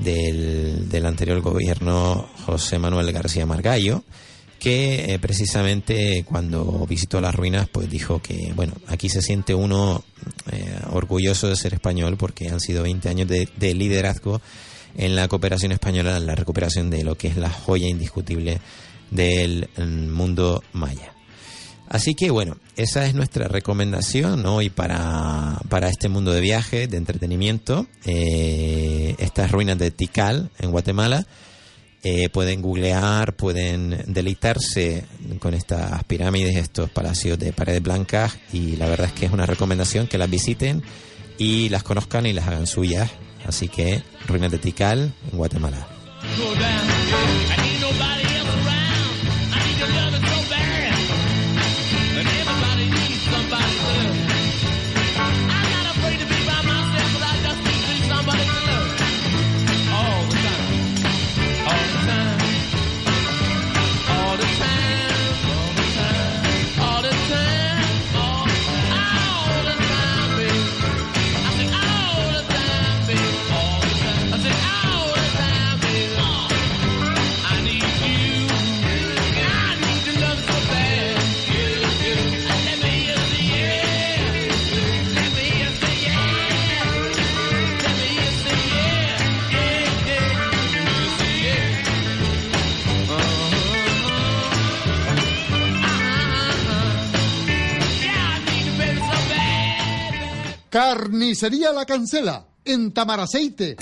[0.00, 4.02] del, del anterior gobierno, José Manuel García Margallo,
[4.58, 10.04] que eh, precisamente cuando visitó las ruinas pues dijo que bueno aquí se siente uno
[10.90, 14.42] orgulloso de ser español porque han sido 20 años de liderazgo
[14.96, 18.60] en la cooperación española en la recuperación de lo que es la joya indiscutible
[19.10, 21.12] del mm, mundo maya
[21.90, 26.96] Así que bueno, esa es nuestra recomendación hoy para, para este mundo de viaje, de
[26.96, 27.88] entretenimiento.
[28.06, 31.26] Eh, estas ruinas de Tikal en Guatemala.
[32.04, 35.04] Eh, pueden googlear, pueden deleitarse
[35.40, 39.44] con estas pirámides, estos palacios de paredes blancas y la verdad es que es una
[39.44, 40.82] recomendación que las visiten
[41.38, 43.10] y las conozcan y las hagan suyas.
[43.46, 45.86] Así que ruinas de Tikal en Guatemala.
[101.30, 103.76] Carnicería La Cancela, en Tamaraceite.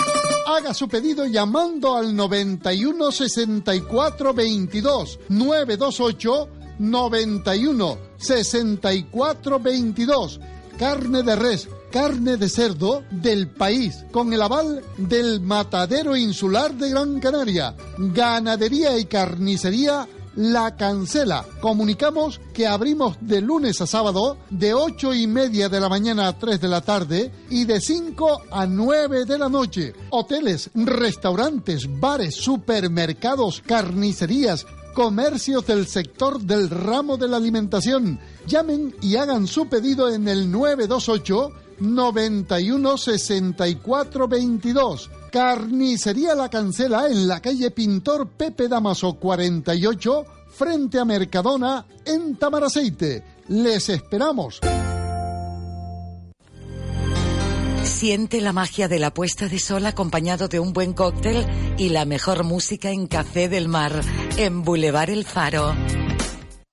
[0.47, 10.41] Haga su pedido llamando al 91 64 22 928 91 64 22.
[10.79, 16.91] Carne de res, carne de cerdo del país, con el aval del Matadero Insular de
[16.91, 17.75] Gran Canaria.
[17.97, 20.07] Ganadería y carnicería
[20.39, 21.45] la Cancela.
[21.61, 26.39] Comunicamos que abrimos de lunes a sábado de ocho y media de la mañana a
[26.39, 29.93] 3 de la tarde y de 5 a 9 de la noche.
[30.11, 34.65] Hoteles, restaurantes, bares, supermercados, carnicerías,
[34.95, 38.21] comercios del sector del ramo de la alimentación.
[38.47, 45.11] Llamen y hagan su pedido en el 928 91 64 22.
[45.31, 53.23] Carnicería La Cancela en la calle Pintor Pepe Damaso 48, frente a Mercadona, en Tamaraceite.
[53.49, 54.61] Les esperamos.
[57.85, 61.47] Siente la magia de la puesta de sol acompañado de un buen cóctel
[61.79, 63.93] y la mejor música en Café del Mar,
[64.37, 65.75] en Boulevard El Faro.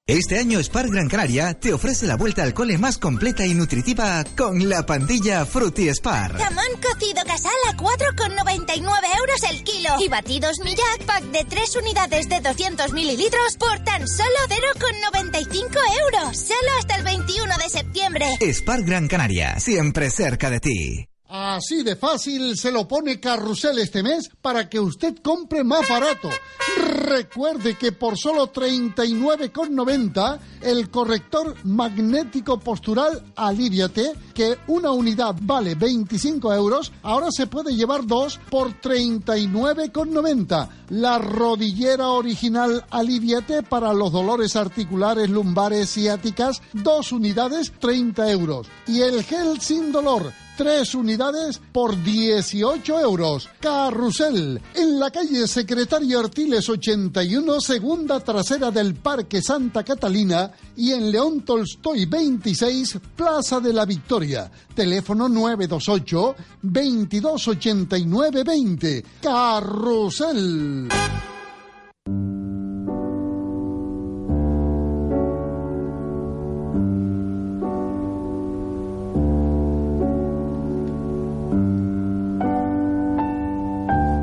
[0.08, 4.24] Este año Spar Gran Canaria te ofrece la vuelta al cole más completa y nutritiva
[4.38, 6.38] con la pandilla Fruity Spar.
[6.38, 8.84] Jamón cocido casal a 4,99
[9.18, 9.90] euros el kilo.
[10.00, 16.38] Y batidos Millac pack de 3 unidades de 200 mililitros por tan solo 0,95 euros.
[16.38, 18.26] Solo hasta el 21 de septiembre.
[18.54, 21.15] Spar Gran Canaria, siempre cerca de ti.
[21.38, 26.30] Así de fácil se lo pone Carrusel este mes para que usted compre más barato.
[26.78, 36.54] Recuerde que por solo 39,90 el corrector magnético postural Aliviate, que una unidad vale 25
[36.54, 40.70] euros, ahora se puede llevar dos por 39,90.
[40.90, 48.68] La rodillera original Aliviate para los dolores articulares, lumbares, ciáticas, dos unidades 30 euros.
[48.86, 53.50] Y el gel sin dolor Tres unidades por 18 euros.
[53.60, 61.12] Carrusel, en la calle Secretario Artiles 81, segunda trasera del Parque Santa Catalina y en
[61.12, 64.25] León Tolstoy 26, Plaza de la Victoria.
[64.74, 69.06] Teléfono 928 2289 20.
[69.22, 70.90] Carrusel.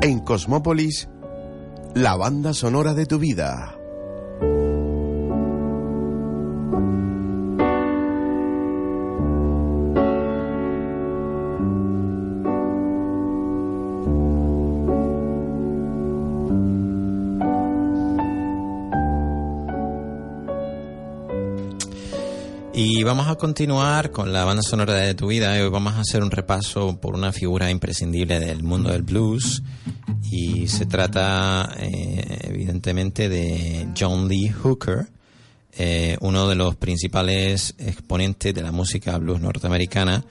[0.01, 1.07] En Cosmópolis,
[1.93, 3.82] la banda sonora de tu vida.
[23.03, 25.51] Y vamos a continuar con la banda sonora de tu vida.
[25.61, 29.61] Hoy vamos a hacer un repaso por una figura imprescindible del mundo del blues.
[30.31, 35.09] Y se trata, eh, evidentemente, de John Lee Hooker,
[35.73, 40.23] eh, uno de los principales exponentes de la música blues norteamericana,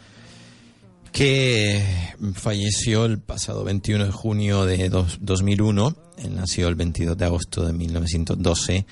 [1.12, 1.84] que
[2.32, 5.94] falleció el pasado 21 de junio de dos- 2001.
[6.30, 8.86] Nació el 22 de agosto de 1912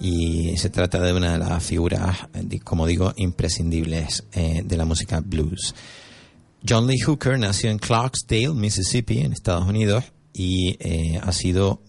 [0.00, 4.84] y se trata de una de las figuras, eh, como digo, imprescindibles eh, de la
[4.84, 5.74] música blues.
[6.66, 11.82] John Lee Hooker nació en Clarksdale, Mississippi, en Estados Unidos, y eh, ha sido,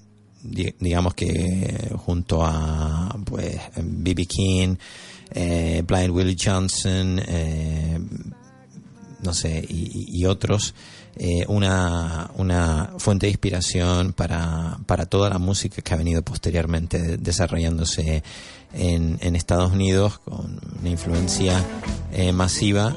[0.43, 4.25] di- digamos que junto a pues B.B.
[4.25, 4.75] King,
[5.33, 7.21] Blind Willie Johnson,
[9.23, 10.73] no sé, y otros,
[11.17, 16.99] eh, una, una fuente de inspiración para, para toda la música que ha venido posteriormente
[16.99, 18.23] de- desarrollándose
[18.73, 21.63] en, en Estados Unidos con una influencia
[22.13, 22.95] eh, masiva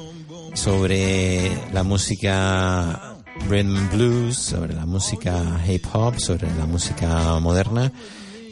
[0.54, 3.16] sobre la música
[3.48, 7.90] rhythm and blues, sobre la música hip hop, sobre la música moderna.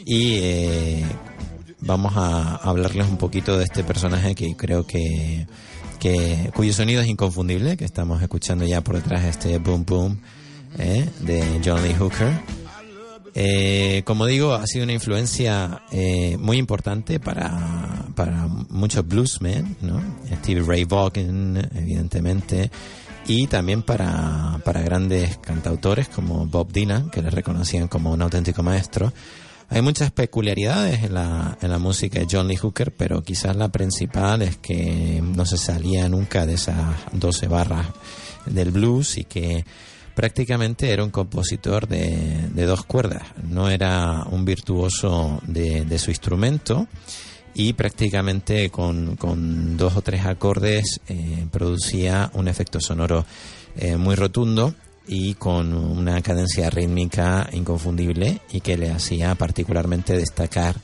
[0.05, 1.07] Y eh,
[1.79, 5.47] vamos a hablarles un poquito de este personaje que creo que,
[6.03, 10.19] que cuyo sonido es inconfundible, que estamos escuchando ya por detrás de este boom boom
[10.77, 12.41] eh, de John Lee Hooker.
[13.37, 20.03] Eh, como digo, ha sido una influencia eh, muy importante para, para muchos bluesmen, ¿no?
[20.41, 22.73] Stevie Ray Vaughan, evidentemente,
[23.29, 28.65] y también para, para grandes cantautores como Bob Dylan, que le reconocían como un auténtico
[28.65, 29.13] maestro.
[29.69, 33.71] Hay muchas peculiaridades en la, en la música de John Lee Hooker, pero quizás la
[33.71, 37.87] principal es que no se salía nunca de esas 12 barras
[38.47, 39.65] del blues y que
[40.15, 43.23] prácticamente era un compositor de, de dos cuerdas.
[43.43, 46.87] No era un virtuoso de, de su instrumento
[47.55, 53.25] y prácticamente con, con dos o tres acordes eh, producía un efecto sonoro
[53.77, 54.75] eh, muy rotundo
[55.07, 60.77] y con una cadencia rítmica inconfundible y que le hacía particularmente destacar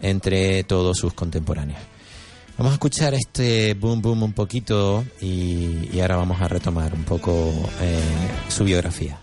[0.00, 1.80] entre todos sus contemporáneos.
[2.56, 7.04] Vamos a escuchar este boom boom un poquito y, y ahora vamos a retomar un
[7.04, 8.00] poco eh,
[8.48, 9.18] su biografía.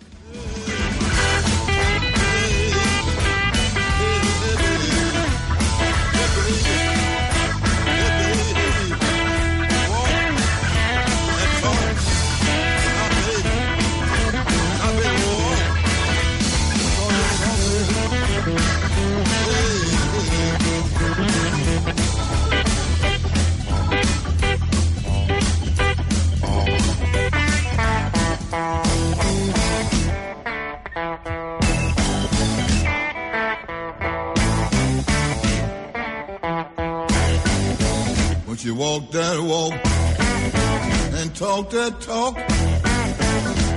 [41.69, 42.37] That talk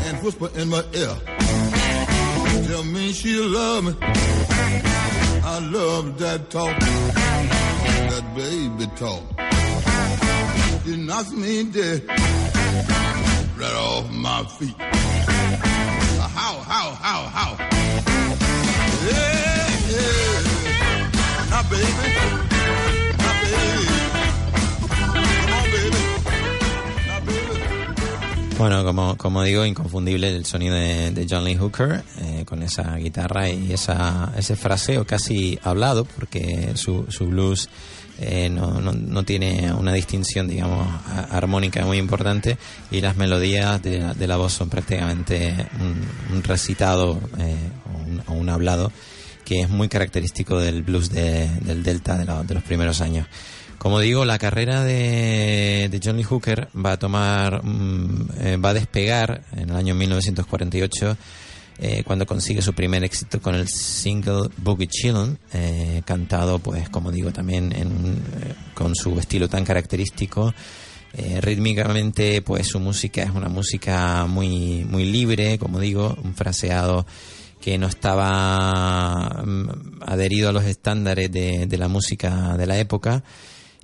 [0.07, 1.17] and whisper in my ear.
[2.67, 3.95] Tell me she love me.
[4.01, 9.23] I love that talk, that baby talk.
[10.85, 12.09] She knocks me dead
[13.59, 14.77] right off my feet.
[16.39, 17.57] How, how, how, how?
[19.09, 20.41] Yeah, yeah.
[21.51, 21.93] Now, baby.
[23.19, 24.04] Now, baby.
[28.57, 32.95] Bueno, como, como digo, inconfundible el sonido de, de John Lee Hooker eh, con esa
[32.97, 37.69] guitarra y esa, ese fraseo casi hablado, porque su, su blues
[38.21, 40.87] eh, no, no, no tiene una distinción, digamos,
[41.31, 42.57] armónica muy importante
[42.93, 45.53] y las melodías de, de la voz son prácticamente
[46.33, 47.57] un, recitado eh,
[47.93, 48.93] o, un, o un hablado
[49.45, 53.27] que es muy característico del blues de- del Delta de, la- de los primeros años.
[53.79, 58.71] Como digo, la carrera de, de John Lee Hooker va a tomar, mm, eh, va
[58.71, 61.17] a despegar en el año 1948
[61.79, 67.11] eh, cuando consigue su primer éxito con el single Boogie Chillin', eh, cantado, pues, como
[67.11, 70.55] digo, también en, eh, con su estilo tan característico.
[71.13, 77.07] Eh, rítmicamente, pues, su música es una música muy, muy libre, como digo, un fraseado
[77.61, 83.25] que no estaba mm, adherido a los estándares de la música de la época.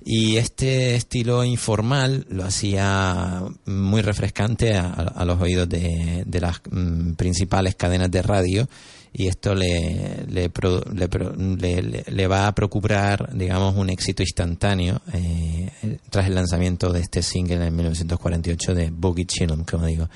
[0.03, 7.11] Y este estilo informal lo hacía muy refrescante a, los oídos de, de las mm,
[7.13, 8.67] principales cadenas de radio
[9.13, 15.01] y esto le, le pro- le- le- le va a procurar, digamos, un éxito instantáneo
[15.13, 15.69] eh,
[16.09, 20.09] tras el lanzamiento de este single en 1948 de Boogie Chillum, como digo.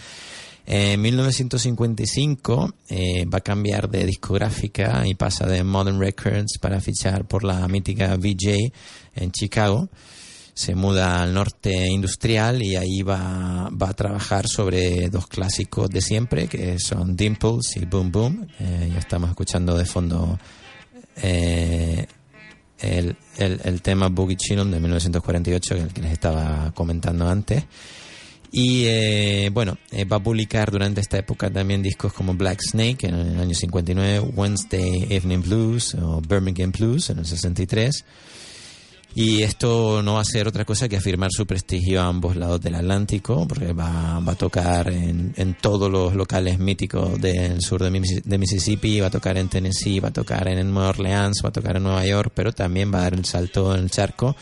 [0.67, 7.25] En 1955 eh, va a cambiar de discográfica y pasa de Modern Records para fichar
[7.27, 8.71] por la mítica VJ
[9.15, 9.89] en Chicago.
[10.53, 16.01] Se muda al norte industrial y ahí va, va a trabajar sobre dos clásicos de
[16.01, 18.47] siempre, que son Dimples y Boom Boom.
[18.59, 20.39] Eh, ya estamos escuchando de fondo
[21.21, 22.07] eh,
[22.79, 27.63] el, el- el tema Boogie Chillum de 1948, el que les estaba comentando antes.
[28.57, 33.05] Y eh, bueno, eh, va a publicar durante esta época también discos como Black Snake
[33.05, 38.05] en el año 59, Wednesday Evening Blues o Birmingham Blues en el 63.
[39.13, 42.61] Y esto no va a ser otra cosa que afirmar su prestigio a ambos lados
[42.61, 47.83] del Atlántico, porque va, va a tocar en, en todos los locales míticos del sur
[47.83, 51.49] de, de Mississippi, va a tocar en Tennessee, va a tocar en Nueva Orleans, va
[51.49, 54.33] a tocar en Nueva York, pero también va a dar el salto en el charco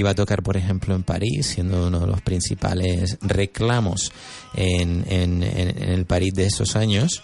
[0.00, 4.10] va a tocar, por ejemplo, en París, siendo uno de los principales reclamos
[4.54, 7.22] en, en- en- el París de esos años,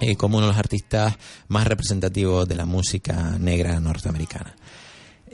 [0.00, 1.14] eh, como uno de los artistas
[1.48, 4.54] más representativos de la música negra norteamericana.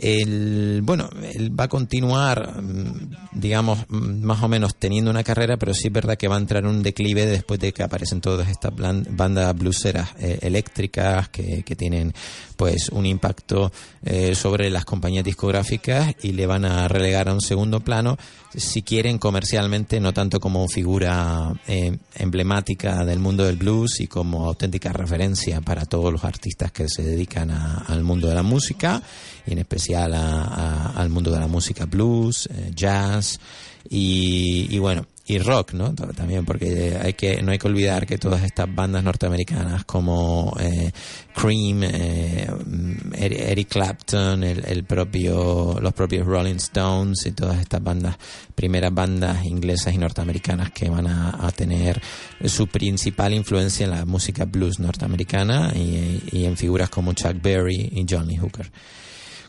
[0.03, 5.59] El, bueno, él va a continuar, mm, digamos, mm, más o menos teniendo una carrera,
[5.59, 8.23] pero sí es verdad que va a entrar en un declive después de que aparecen
[8.23, 12.15] todas estas bandas blueseras eh, eléctricas que, que tienen
[12.61, 13.73] pues un impacto
[14.05, 18.19] eh, sobre las compañías discográficas y le van a relegar a un segundo plano
[18.55, 24.45] si quieren comercialmente, no tanto como figura eh, emblemática del mundo del blues y como
[24.45, 29.03] auténtica referencia para todos los artistas que se dedican a- al mundo de la música
[29.47, 33.41] y en especial a- a- al mundo de la música blues, eh, jazz.
[33.89, 35.95] Y, y bueno y rock, ¿no?
[35.95, 40.91] También porque hay que no hay que olvidar que todas estas bandas norteamericanas como eh,
[41.33, 47.81] Cream, eh, mm, Eric Clapton, el, el propio los propios Rolling Stones y todas estas
[47.81, 48.17] bandas,
[48.57, 52.01] primeras bandas inglesas y norteamericanas que van a, tener
[52.45, 57.91] su principal influencia en la música blues norteamericana y, y en figuras como Chuck Berry
[57.93, 58.71] y John Lee Hooker.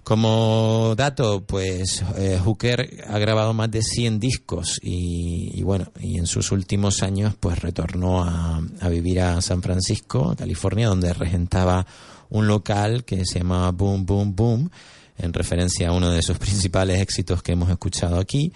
[0.04, 6.18] Como dato, pues eh, Hooker ha grabado más de 100 discos y, y bueno, y
[6.18, 11.86] en sus últimos años pues retornó a, vivir a San Francisco, California, donde regentaba
[12.30, 14.72] un local que se llamaba Boom Boom Boom,
[15.20, 18.52] en referencia a uno de sus principales éxitos que hemos escuchado aquí.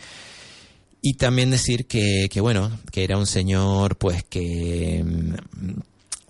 [0.99, 5.79] Y también decir que, que bueno, que era un señor pues que mm,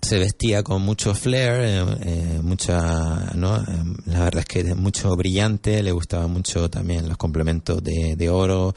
[0.06, 3.56] se vestía con mucho flair, eh, eh, mucha, ¿no?
[3.56, 3.64] Eh,
[4.06, 8.74] la verdad es que mucho brillante, le gustaba mucho también los complementos de, de oro,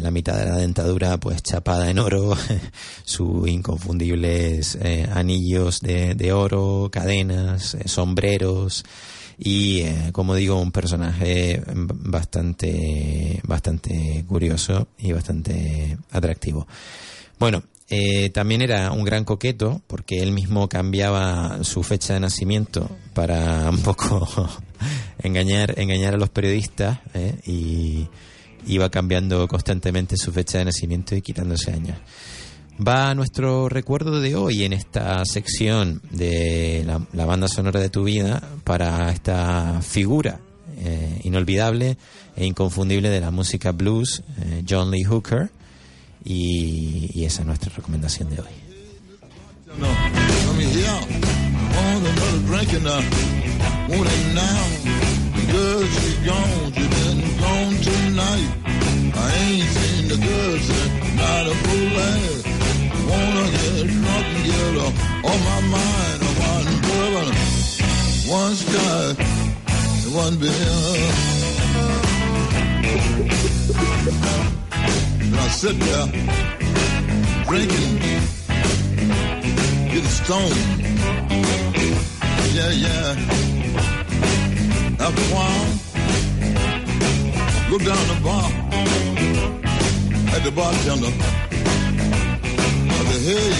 [0.00, 2.34] la mitad de la dentadura pues chapada en oro,
[3.04, 4.78] sus inconfundibles
[5.12, 8.86] anillos de, de oro, cadenas, sombreros
[9.38, 16.66] y como digo un personaje bastante bastante curioso y bastante atractivo.
[17.38, 22.90] Bueno, eh, también era un gran coqueto porque él mismo cambiaba su fecha de nacimiento
[23.14, 24.28] para un poco
[25.18, 28.08] engañar, engañar a los periodistas eh, y
[28.66, 31.96] iba cambiando constantemente su fecha de nacimiento y quitándose años.
[32.86, 38.04] Va nuestro recuerdo de hoy en esta sección de la, la banda sonora de tu
[38.04, 40.38] vida para esta figura
[40.80, 41.96] eh, inolvidable
[42.36, 45.50] e inconfundible de la música blues, eh, John Lee Hooker
[46.24, 48.68] y, esa es nuestra recomendación de hoy.
[75.28, 76.06] And Now sitting there
[77.44, 77.98] drinking,
[79.90, 80.56] getting stoned.
[82.54, 83.14] Yeah, yeah.
[84.98, 85.68] After a while,
[87.70, 88.50] look down the bar
[90.34, 91.12] at the bartender.
[92.90, 93.52] I said, hey,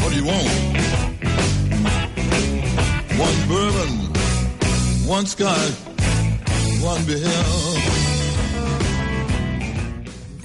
[0.00, 0.48] what do you want?
[3.20, 3.90] One bourbon,
[5.06, 5.74] one scotch,
[6.80, 7.93] one beer.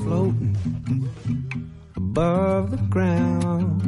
[0.10, 0.58] Floating
[1.96, 3.80] above the ground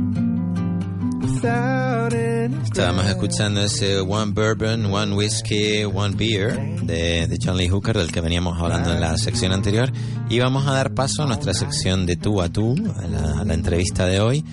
[2.63, 8.11] Estábamos escuchando ese One Bourbon, One Whiskey, One Beer de, de John Lee Hooker, del
[8.11, 9.91] que veníamos hablando en la sección anterior.
[10.29, 13.43] Y vamos a dar paso a nuestra sección de tú a tú, a la, a
[13.43, 14.45] la entrevista de hoy.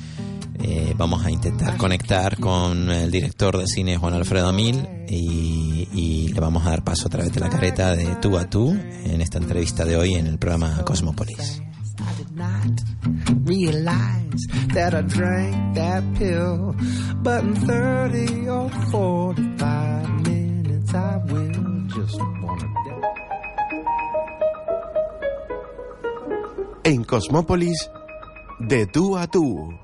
[0.61, 6.29] Eh, vamos a intentar conectar con el director de cine Juan Alfredo Mil y, y
[6.29, 8.71] le vamos a dar paso a través de la careta de tú a tú
[9.05, 11.63] en esta entrevista de hoy en el programa Cosmopolis.
[12.01, 12.81] I did not
[13.45, 16.75] realize that I drank that pill.
[17.23, 23.03] But in 30 or 45 minutes, I will just wanna die.
[26.85, 27.91] En Cosmópolis,
[28.61, 29.75] de tú a tú.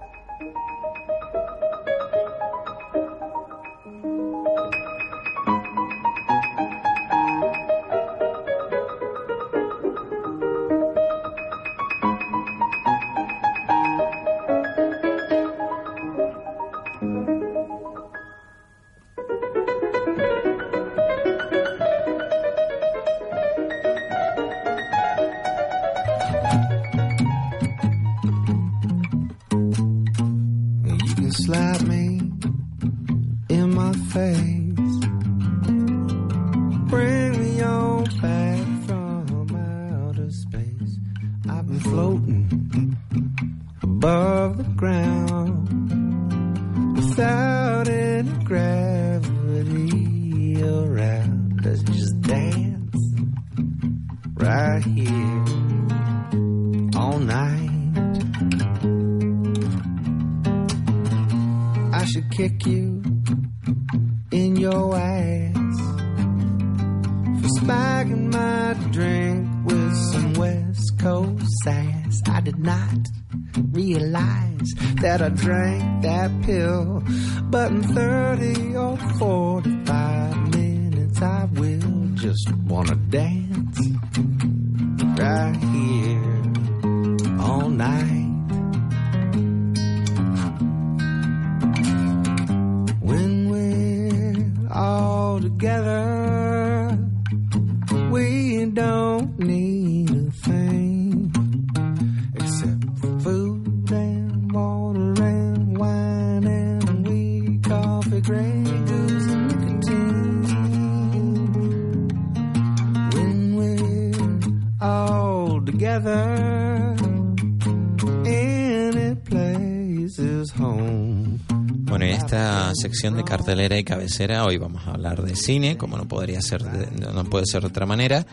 [123.36, 127.24] Cartelera y cabecera hoy vamos a hablar de cine, como no podría ser, de- no
[127.24, 128.24] puede ser de otra manera,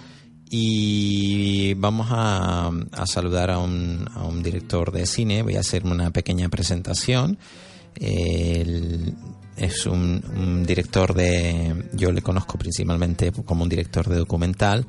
[0.48, 5.42] y vamos a, a saludar a un, a un director de cine.
[5.42, 7.40] Voy a hacer una pequeña presentación.
[7.96, 9.16] Él
[9.58, 14.86] es un, un director de, yo le conozco principalmente como un director de documental.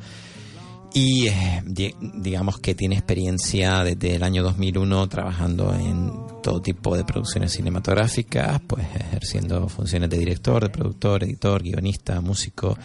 [0.94, 6.12] Y eh, di- digamos que tiene experiencia desde el año 2001 trabajando en
[6.42, 12.76] todo tipo de producciones cinematográficas, pues ejerciendo funciones de director, de productor, editor, guionista, músico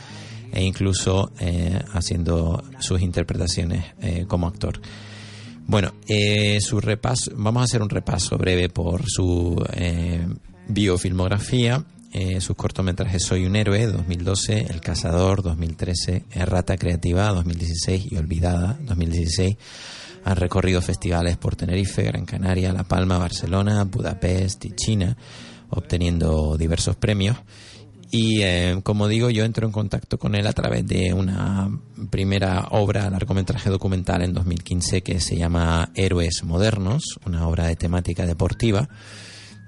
[0.53, 4.79] e incluso eh, haciendo sus interpretaciones eh, como actor.
[5.65, 9.61] Bueno, eh, su repaso, vamos a hacer un repaso breve por su
[10.69, 11.83] biofilmografía.
[12.13, 18.77] Eh, sus cortometrajes Soy un héroe, 2012, El cazador, 2013, Errata creativa, 2016 y Olvidada,
[18.81, 19.57] 2016.
[20.23, 25.17] Han recorrido festivales por Tenerife, Gran Canaria, La Palma, Barcelona, Budapest y China,
[25.69, 27.37] obteniendo diversos premios.
[28.09, 31.69] Y eh, como digo, yo entro en contacto con él a través de una
[32.09, 38.25] primera obra, largometraje documental en 2015 que se llama Héroes Modernos, una obra de temática
[38.25, 38.87] deportiva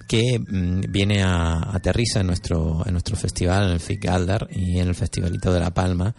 [0.10, 4.80] que mm, viene a aterriza en nuestro en nuestro festival en el FIC Galdar y
[4.80, 6.16] en el Festivalito de La Palma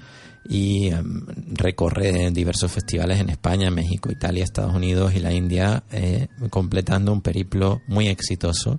[0.49, 6.29] y em, recorre diversos festivales en España, México, Italia, Estados Unidos y la India, eh,
[6.51, 8.79] completando un periplo muy exitoso.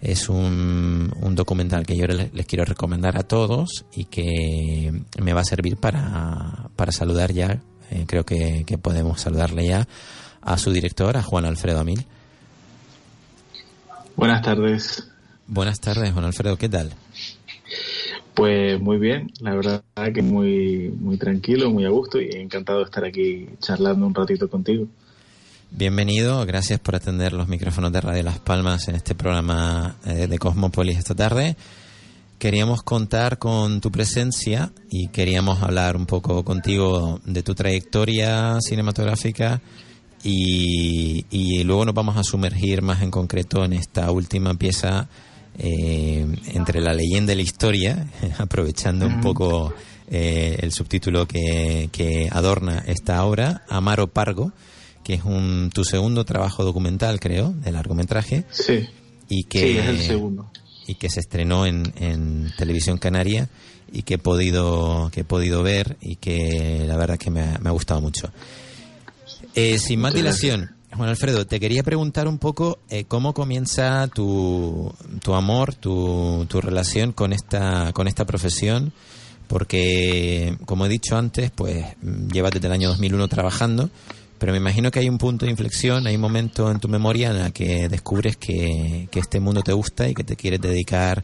[0.00, 5.32] Es un, un documental que yo les, les quiero recomendar a todos y que me
[5.32, 9.88] va a servir para, para saludar ya, eh, creo que, que podemos saludarle ya
[10.42, 12.06] a su director, a Juan Alfredo Amil.
[14.16, 15.08] Buenas tardes.
[15.46, 16.92] Buenas tardes, Juan Alfredo, ¿qué tal?
[18.34, 22.84] Pues muy bien, la verdad que muy, muy tranquilo, muy a gusto y encantado de
[22.84, 24.86] estar aquí charlando un ratito contigo.
[25.70, 30.38] Bienvenido, gracias por atender los micrófonos de Radio Las Palmas en este programa eh, de
[30.38, 31.56] Cosmópolis esta tarde.
[32.38, 39.60] Queríamos contar con tu presencia y queríamos hablar un poco contigo de tu trayectoria cinematográfica
[40.24, 45.08] y, y luego nos vamos a sumergir más en concreto en esta última pieza
[45.58, 48.06] eh, entre la leyenda y la historia,
[48.38, 49.72] aprovechando un poco
[50.08, 54.52] eh, el subtítulo que, que adorna esta obra, Amaro Pargo,
[55.04, 58.44] que es un, tu segundo trabajo documental, creo, de largometraje.
[58.50, 58.88] Sí.
[59.28, 60.50] Y que, Sí, es el segundo.
[60.86, 63.48] Y que se estrenó en, en Televisión Canaria
[63.92, 67.58] y que he podido, que he podido ver y que la verdad que me ha,
[67.58, 68.32] me ha gustado mucho.
[69.54, 74.92] Eh, sin más dilación, Juan Alfredo, te quería preguntar un poco eh, cómo comienza tu,
[75.22, 78.92] tu amor, tu, tu relación con esta, con esta profesión,
[79.46, 81.84] porque, como he dicho antes, pues
[82.32, 83.90] llevas desde el año 2001 trabajando,
[84.38, 87.30] pero me imagino que hay un punto de inflexión, hay un momento en tu memoria
[87.30, 91.22] en el que descubres que, que este mundo te gusta y que te quieres dedicar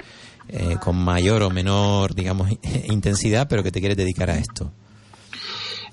[0.48, 2.50] eh, con mayor o menor, digamos,
[2.88, 4.72] intensidad, pero que te quieres dedicar a esto.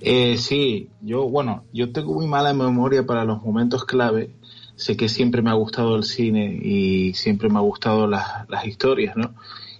[0.02, 4.32] Eh, sí, yo, bueno, yo tengo muy mala memoria para los momentos clave.
[4.76, 8.66] Sé que siempre me ha gustado el cine y siempre me ha gustado las, las
[8.66, 9.34] historias, ¿no?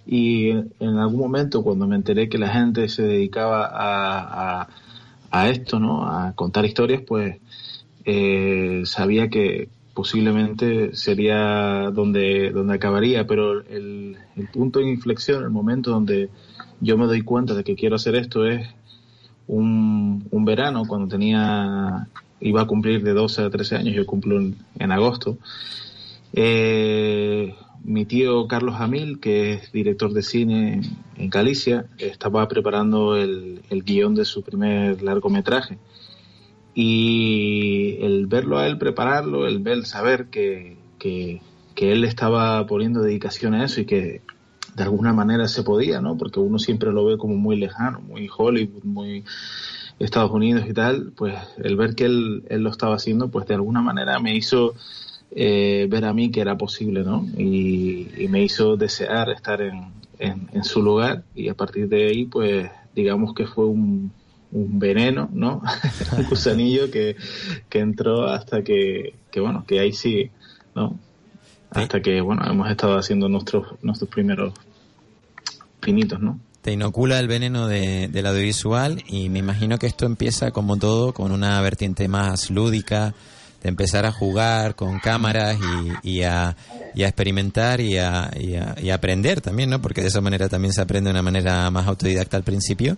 [0.06, 4.68] Y en, algún momento, cuando me enteré que la gente se dedicaba a,
[5.30, 6.04] a, esto, ¿no?
[6.04, 7.36] A contar historias, pues
[8.04, 14.16] eh, sabía que posiblemente sería donde, donde acabaría, pero el
[14.52, 16.30] punto de inflexión, el momento donde
[16.80, 18.68] yo me doy cuenta de que quiero hacer esto es
[19.48, 22.06] un, un verano cuando tenía
[22.40, 25.38] iba a cumplir de 12 a 13 años, yo cumplo en, agosto.
[26.32, 30.80] Eh, mi tío Carlos Amil, que es director de cine
[31.16, 35.78] en Galicia, estaba preparando el, el guion de su primer largometraje.
[36.74, 41.40] Y el verlo a él prepararlo, el ver, saber que, que,
[41.74, 44.20] que él estaba poniendo dedicación a eso y que
[44.78, 46.16] de alguna manera se podía, ¿no?
[46.16, 49.24] Porque uno siempre lo ve como muy lejano, muy Hollywood, muy
[49.98, 53.54] Estados Unidos y tal, pues el ver que él, él lo estaba haciendo, pues de
[53.54, 54.74] alguna manera me hizo
[55.32, 57.26] eh, ver a mí que era posible, ¿no?
[57.36, 59.86] Y, y me hizo desear estar en,
[60.20, 64.12] en, en, su lugar y a partir de ahí, pues digamos que fue un,
[64.52, 65.60] un veneno, ¿no?
[66.16, 67.16] un gusanillo que,
[67.68, 70.30] que entró hasta que, que, bueno, que ahí sí,
[70.76, 70.96] ¿no?
[71.70, 74.54] Hasta que, bueno, hemos estado haciendo nuestros, nuestros primeros
[75.80, 76.38] pinitos, ¿no?
[76.62, 81.12] Te inocula el veneno de, del audiovisual y me imagino que esto empieza como todo
[81.12, 83.14] con una vertiente más lúdica,
[83.62, 85.58] de empezar a jugar con cámaras
[86.02, 86.56] y, y, a,
[86.94, 89.80] y a, experimentar y a, y a, y aprender también, ¿no?
[89.80, 92.96] Porque de esa manera también se aprende de una manera más autodidacta al principio.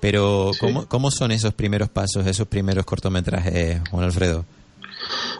[0.00, 0.58] Pero, sí.
[0.60, 4.44] ¿cómo, ¿cómo son esos primeros pasos, esos primeros cortometrajes, Juan Alfredo?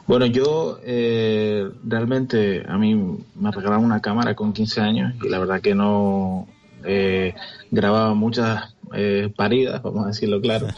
[0.06, 5.38] Bueno, yo eh, realmente a mí me regalaron una cámara con 15 años y la
[5.38, 6.46] verdad que no
[6.84, 7.34] eh,
[7.70, 10.68] grababa muchas eh, paridas, vamos a decirlo claro.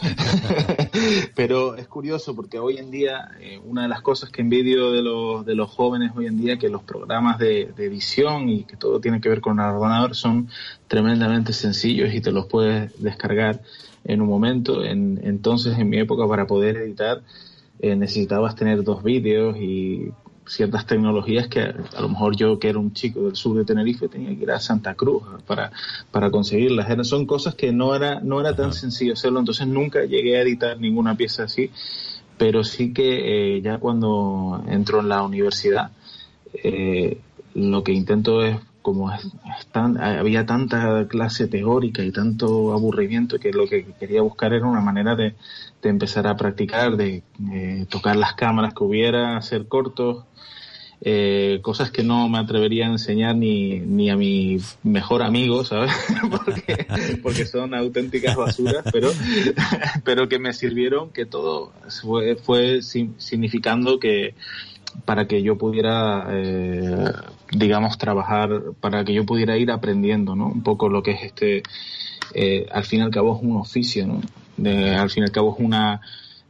[1.35, 5.01] Pero es curioso porque hoy en día eh, una de las cosas que envidio de
[5.01, 8.77] los, de los jóvenes hoy en día que los programas de, de edición y que
[8.77, 10.49] todo tiene que ver con el ordenador son
[10.87, 13.61] tremendamente sencillos y te los puedes descargar
[14.05, 14.83] en un momento.
[14.83, 17.21] En, entonces, en mi época, para poder editar,
[17.79, 20.11] eh, necesitabas tener dos vídeos y
[20.47, 24.07] ciertas tecnologías que a lo mejor yo que era un chico del sur de Tenerife
[24.07, 25.71] tenía que ir a Santa Cruz para,
[26.11, 26.89] para conseguirlas.
[26.89, 30.41] Eran, son cosas que no era, no era tan sencillo hacerlo, entonces nunca llegué a
[30.41, 31.71] editar ninguna pieza así,
[32.37, 35.91] pero sí que eh, ya cuando entro en la universidad,
[36.63, 37.19] eh,
[37.53, 43.39] lo que intento es como es, es tan, había tanta clase teórica y tanto aburrimiento
[43.39, 45.33] que lo que quería buscar era una manera de,
[45.81, 50.25] de empezar a practicar, de eh, tocar las cámaras que hubiera, hacer cortos,
[51.01, 55.91] eh, cosas que no me atrevería a enseñar ni, ni a mi mejor amigo, ¿sabes?
[56.31, 56.87] porque,
[57.21, 59.11] porque son auténticas basuras, pero,
[60.03, 64.35] pero que me sirvieron, que todo fue, fue significando que,
[65.03, 67.11] para que yo pudiera, eh,
[67.51, 70.47] digamos, trabajar, para que yo pudiera ir aprendiendo, ¿no?
[70.47, 71.63] Un poco lo que es este,
[72.33, 74.21] eh, al fin y al cabo es un oficio, ¿no?
[74.57, 75.99] Al fin y al cabo es una,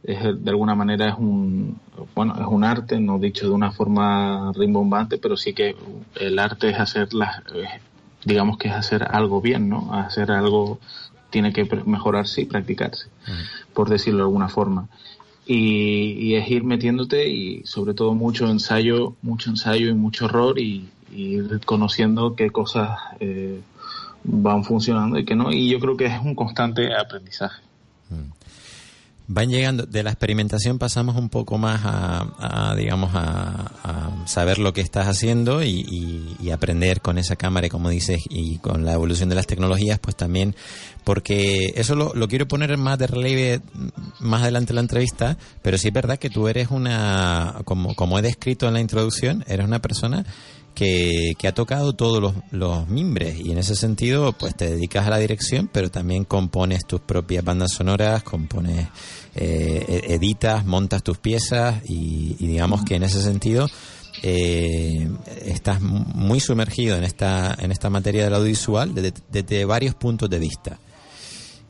[0.06, 1.78] es, de alguna manera es un,
[2.14, 5.74] bueno, es un arte, no dicho de una forma rimbombante, pero sí que
[6.14, 7.42] el arte es hacer las,
[8.24, 9.92] digamos que es hacer algo bien, ¿no?
[9.92, 10.78] Hacer algo
[11.30, 13.08] tiene que mejorarse y practicarse,
[13.74, 14.88] por decirlo de alguna forma.
[15.44, 20.58] Y, y es ir metiéndote y sobre todo mucho ensayo, mucho ensayo y mucho error
[20.58, 23.60] y, y ir conociendo qué cosas eh,
[24.24, 25.52] van funcionando y qué no.
[25.52, 27.62] Y yo creo que es un constante aprendizaje.
[29.28, 34.80] Van llegando, de la experimentación pasamos un poco más a, digamos, a, saber lo que
[34.80, 39.34] estás haciendo y, aprender con esa cámara, y como dices, y con la evolución de
[39.34, 40.54] las tecnologías, pues también,
[41.04, 43.60] porque eso lo, quiero poner más de relieve
[44.20, 48.18] más adelante en la entrevista, pero sí es verdad que tú eres una, como, como
[48.18, 50.24] he descrito en la introducción, eres una persona
[50.76, 55.10] que, ha tocado todos los, los mimbres y en ese sentido pues te dedicas a
[55.10, 58.86] la dirección pero también compones tus propias bandas sonoras, compones,
[59.34, 63.66] eh, editas, montas tus piezas y, digamos que en ese sentido
[64.22, 65.08] eh,
[65.44, 70.28] estás mu- muy sumergido en esta, en esta materia del audiovisual desde, desde varios puntos
[70.28, 70.78] de vista.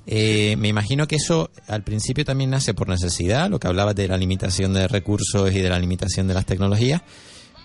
[0.09, 4.07] Eh, me imagino que eso al principio también nace por necesidad, lo que hablabas de
[4.07, 7.03] la limitación de recursos y de la limitación de las tecnologías,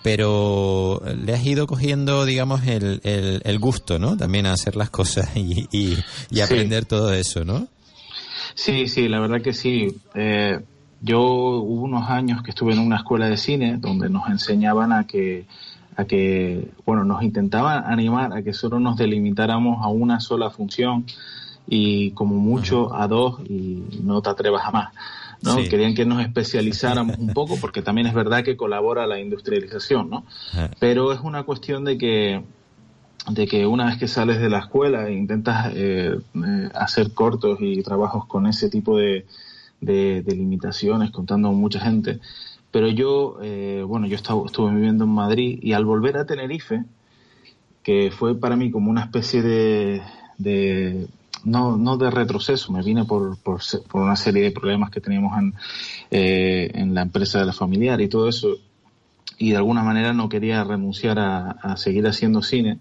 [0.04, 4.18] pero le has ido cogiendo, digamos, el, el, el gusto, ¿no?
[4.18, 5.94] También a hacer las cosas y, y,
[6.30, 6.42] y Sí.
[6.42, 7.68] aprender todo eso, ¿no?
[8.56, 9.88] Sí, sí, la verdad que sí.
[10.14, 10.60] Eh,
[11.02, 15.06] yo hubo unos años que estuve en una escuela de cine donde nos enseñaban a
[15.08, 15.46] que,
[15.96, 21.06] a que, bueno, nos intentaban animar a que solo nos delimitáramos a una sola función
[21.68, 24.94] y como mucho a dos y no te atrevas a más.
[25.42, 25.56] ¿No?
[25.56, 25.70] Sí.
[25.70, 30.26] Querían que nos especializáramos un poco porque también es verdad que colabora la industrialización, ¿no?
[30.80, 32.44] Pero es una cuestión de que
[33.30, 37.60] de que una vez que sales de la escuela e intentas eh, eh, hacer cortos
[37.62, 39.26] y trabajos con ese tipo de,
[39.80, 42.20] de, de limitaciones, contando con mucha gente.
[42.72, 46.84] Pero yo, eh, bueno, yo estaba, estuve viviendo en Madrid y al volver a Tenerife,
[47.84, 50.02] que fue para mí como una especie de,
[50.38, 51.08] de
[51.44, 53.62] no, no de retroceso, me vine por, por,
[53.94, 55.54] una serie de problemas que teníamos en,
[56.12, 58.58] eh, en la empresa de la familiar y todo eso,
[59.38, 62.80] y de alguna manera no quería renunciar a, a seguir haciendo cine,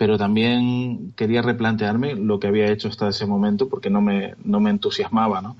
[0.00, 4.58] pero también quería replantearme lo que había hecho hasta ese momento porque no me, no
[4.58, 5.58] me entusiasmaba, ¿no?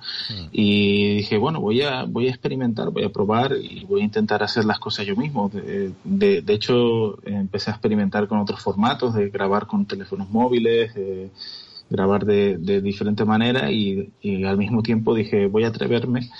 [0.50, 4.42] Y dije, bueno, voy a, voy a experimentar, voy a probar y voy a intentar
[4.42, 5.50] hacer las cosas yo mismo.
[5.50, 10.94] De, de, de hecho, empecé a experimentar con otros formatos, de grabar con teléfonos móviles,
[11.90, 14.12] grabar de, de diferente manera y,
[14.46, 16.30] al mismo tiempo dije, voy a atreverme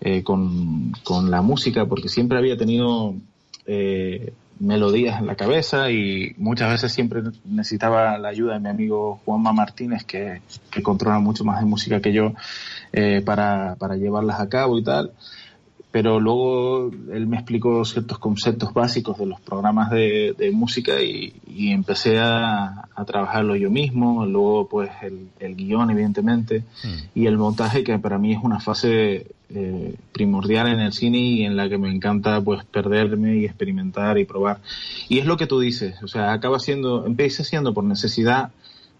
[0.00, 0.92] eh, con,
[1.28, 3.14] la música porque siempre había tenido
[3.66, 9.20] eh, melodías en la cabeza y muchas veces siempre necesitaba la ayuda de mi amigo
[9.24, 10.40] Juanma Martínez que,
[10.70, 12.32] que controla mucho más de música que yo
[12.92, 15.12] eh, para llevarlas a cabo y tal
[15.92, 21.34] pero luego él me explicó ciertos conceptos básicos de los programas de, de música y,
[21.46, 26.64] y empecé a, a trabajarlo yo mismo, luego pues el, el guion evidentemente
[27.14, 31.42] y el montaje que para mí es una fase eh, primordial en el cine y
[31.44, 34.60] en la que me encanta pues perderme y experimentar y probar.
[35.10, 38.50] Y es lo que tú dices, o sea, acaba siendo, empieza siendo por necesidad,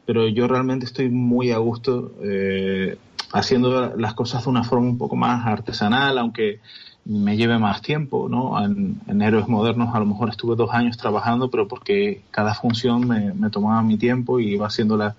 [0.04, 2.98] pero yo realmente estoy muy a gusto eh,
[3.32, 6.60] haciendo las cosas de una forma un poco más artesanal, aunque
[7.04, 8.62] me lleve más tiempo, ¿no?
[8.64, 13.08] En, en Héroes Modernos a lo mejor estuve dos años trabajando, pero porque cada función
[13.08, 15.16] me, me tomaba mi tiempo y iba haciéndola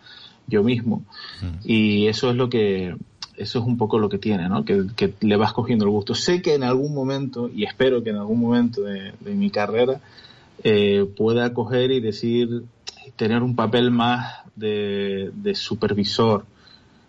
[0.48, 1.04] yo mismo.
[1.64, 2.96] Y eso es lo que,
[3.38, 4.64] eso es un poco lo que tiene, ¿no?
[4.64, 6.16] Que, que le vas cogiendo el gusto.
[6.16, 10.00] Sé que en algún momento, y espero que en algún momento de, de mi carrera,
[10.64, 12.64] eh, pueda coger y decir,
[13.16, 16.46] tener un papel más de, de supervisor.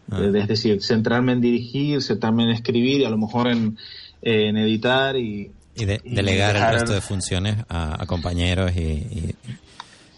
[0.07, 3.79] De- es decir, centrarme en dirigir, centrarme en escribir y a lo mejor en,
[4.23, 8.81] en editar y, Y, de- y delegar el resto de funciones a, a compañeros y,
[8.81, 9.35] y-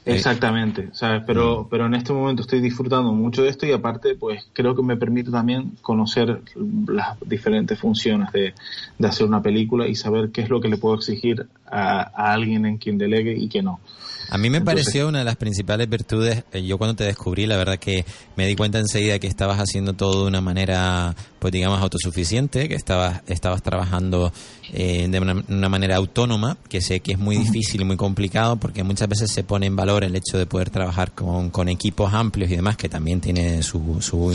[0.09, 1.25] Exactamente, ¿sabes?
[1.27, 4.83] Pero, pero en este momento estoy disfrutando mucho de esto y aparte, pues creo que
[4.83, 6.43] me permite también conocer
[6.87, 8.55] las diferentes funciones de,
[8.99, 12.33] de hacer una película y saber qué es lo que le puedo exigir a, a
[12.33, 13.81] alguien en quien delegue y que no.
[14.29, 17.47] A mí me Entonces- pareció una de las principales virtudes, eh, yo cuando te descubrí,
[17.47, 18.05] la verdad que
[18.37, 22.75] me di cuenta enseguida que estabas haciendo todo de una manera, pues digamos, autosuficiente, que
[22.75, 24.33] estabas, estabas trabajando
[24.73, 28.57] eh, de una, una manera autónoma, que sé que es muy difícil y muy complicado,
[28.57, 32.13] porque muchas veces se pone en valor el hecho de poder trabajar con, con equipos
[32.13, 34.33] amplios y demás, que también tiene su, su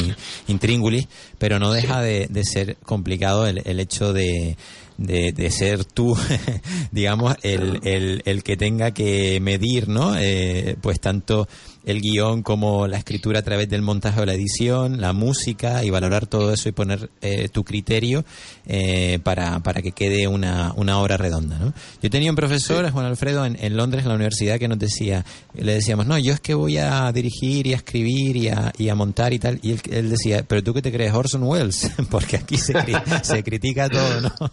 [0.48, 4.56] intríngulis, pero no deja de, de ser complicado el, el hecho de
[5.02, 6.16] de, de ser tú,
[6.91, 10.16] digamos, el, el, el que tenga que medir, ¿no?
[10.18, 11.47] Eh, pues tanto
[11.84, 15.89] el guion como la escritura a través del montaje o la edición, la música y
[15.89, 18.24] valorar todo eso y poner eh, tu criterio
[18.68, 21.57] eh, para, para que quede una, una obra redonda.
[21.59, 21.74] ¿no?
[22.01, 25.26] Yo tenía un profesor, Juan Alfredo, en, en Londres, en la universidad, que nos decía,
[25.53, 28.89] le decíamos, no, yo es que voy a dirigir y a escribir y a, y
[28.89, 31.91] a montar y tal, y él, él decía, pero tú qué te crees, Orson Welles,
[32.09, 34.32] porque aquí se, cri- se critica todo, ¿no?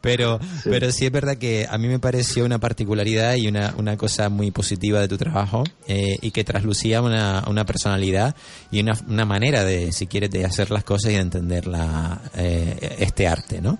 [0.00, 3.96] Pero, pero sí es verdad que a mí me pareció una particularidad y una, una
[3.96, 8.34] cosa muy positiva de tu trabajo eh, y que traslucía una, una personalidad
[8.70, 12.20] y una, una manera de, si quieres, de hacer las cosas y de entender la,
[12.36, 13.78] eh, este arte, ¿no?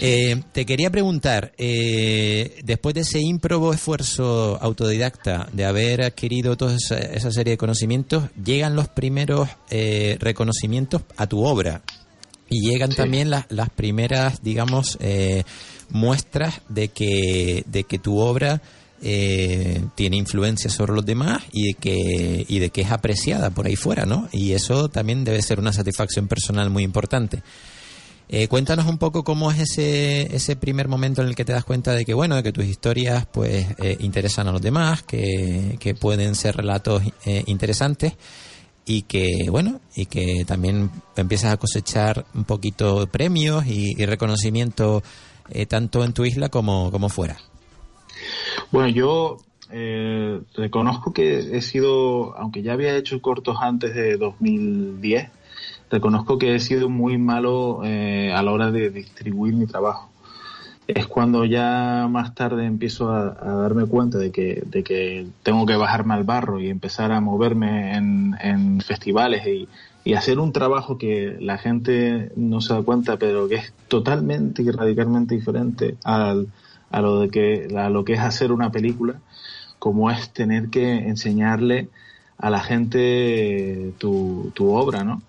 [0.00, 6.76] Eh, te quería preguntar, eh, después de ese ímprobo esfuerzo autodidacta de haber adquirido toda
[6.76, 11.82] esa, esa serie de conocimientos, llegan los primeros eh, reconocimientos a tu obra
[12.48, 15.42] y llegan también las, las primeras, digamos, eh,
[15.90, 18.62] muestras de que, de que tu obra
[19.02, 23.66] eh, tiene influencia sobre los demás y de que y de que es apreciada por
[23.66, 24.28] ahí fuera, ¿no?
[24.32, 27.42] Y eso también debe ser una satisfacción personal muy importante.
[28.30, 31.64] Eh, cuéntanos un poco cómo es ese, ese primer momento en el que te das
[31.64, 35.76] cuenta de que, bueno, de que tus historias pues eh, interesan a los demás, que,
[35.80, 38.16] que pueden ser relatos eh, interesantes
[38.84, 45.02] y que, bueno, y que también empiezas a cosechar un poquito premios y, y reconocimiento
[45.48, 47.38] eh, tanto en tu isla como, como fuera.
[48.70, 49.38] Bueno, yo
[50.54, 55.30] reconozco que he sido, aunque ya había hecho cortos antes de 2010,
[55.90, 60.10] reconozco que he sido muy malo eh, a la hora de distribuir mi trabajo.
[60.86, 65.76] Es cuando ya más tarde empiezo a, darme cuenta de que, de que tengo que
[65.76, 69.68] bajarme al barro y empezar a moverme en, en festivales y,
[70.08, 74.62] y hacer un trabajo que la gente no se da cuenta, pero que es totalmente
[74.62, 76.48] y radicalmente diferente al,
[76.90, 79.20] a lo de que a lo que es hacer una película,
[79.78, 81.90] como es tener que enseñarle
[82.38, 85.20] a la gente tu, tu obra, ¿no?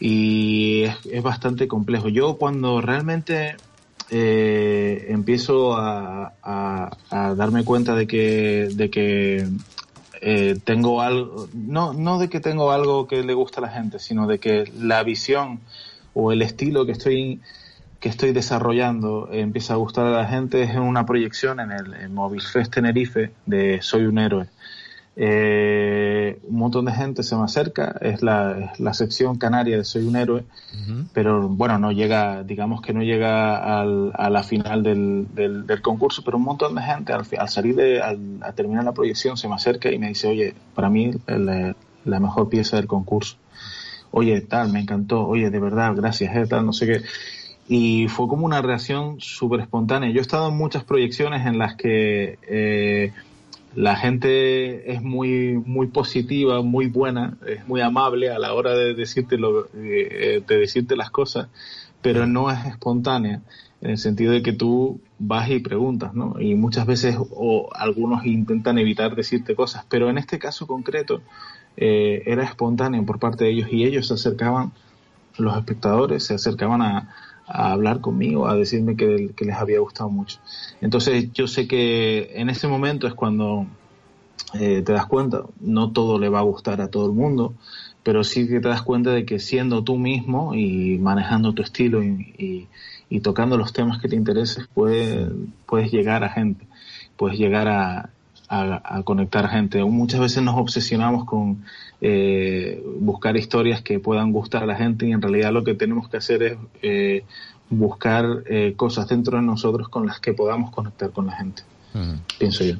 [0.00, 2.08] Y es, bastante complejo.
[2.08, 3.56] Yo cuando realmente
[4.10, 6.32] eh, empiezo a,
[7.12, 9.46] darme cuenta de que, de que
[10.22, 13.98] eh, tengo algo, no, no de que tengo algo que le gusta a la gente,
[13.98, 15.60] sino de que la visión
[16.14, 17.40] o el estilo que estoy
[18.00, 21.94] que estoy desarrollando eh, empieza a gustar a la gente es una proyección en el
[21.94, 24.46] en Mobile Fest Tenerife de Soy un héroe.
[25.16, 30.04] Eh, un montón de gente se me acerca, es la, la sección canaria de Soy
[30.04, 30.44] un héroe,
[31.12, 35.82] pero bueno, no llega, digamos que no llega al- a la final del, del, del
[35.82, 39.36] concurso, pero un montón de gente al, al salir de, al, a terminar la proyección
[39.36, 43.36] se me acerca y me dice, oye, para mí la, la mejor pieza del concurso.
[44.10, 47.02] Oye, tal, me encantó, oye, de verdad, gracias, eh, tal, no sé qué.
[47.66, 50.10] Y fue como una reacción súper espontánea.
[50.10, 53.12] Yo he estado en muchas proyecciones en las que eh,
[53.74, 58.94] la gente es muy muy positiva, muy buena, es muy amable a la hora de
[58.94, 61.48] decirte lo, eh, de decirte las cosas,
[62.02, 63.42] pero no es espontánea
[63.80, 66.38] en el sentido de que tú vas y preguntas, ¿no?
[66.40, 71.22] Y muchas veces o algunos intentan evitar decirte cosas, pero en este caso concreto
[71.76, 74.72] eh, era espontáneo por parte de ellos y ellos se acercaban,
[75.38, 77.14] los espectadores se acercaban a,
[77.50, 80.38] a hablar conmigo, a decirme que, les había gustado mucho.
[80.80, 83.66] Entonces yo sé que en ese momento es cuando
[84.54, 87.54] eh, te das cuenta, no todo le va a gustar a todo el mundo,
[88.02, 92.02] pero sí que te das cuenta de que siendo tú mismo y manejando tu estilo
[92.02, 95.30] y tocando los temas que te intereses, puedes,
[95.66, 96.66] puedes llegar a gente,
[97.16, 98.10] puedes llegar a,
[98.50, 99.82] a- a conectar gente.
[99.84, 101.64] Muchas veces nos obsesionamos con
[102.02, 106.08] eh, buscar historias que puedan gustar a la gente y en realidad lo que tenemos
[106.08, 107.24] que hacer es eh,
[107.68, 111.62] buscar eh, cosas dentro de nosotros con las que podamos conectar con la gente,
[112.38, 112.74] pienso yo.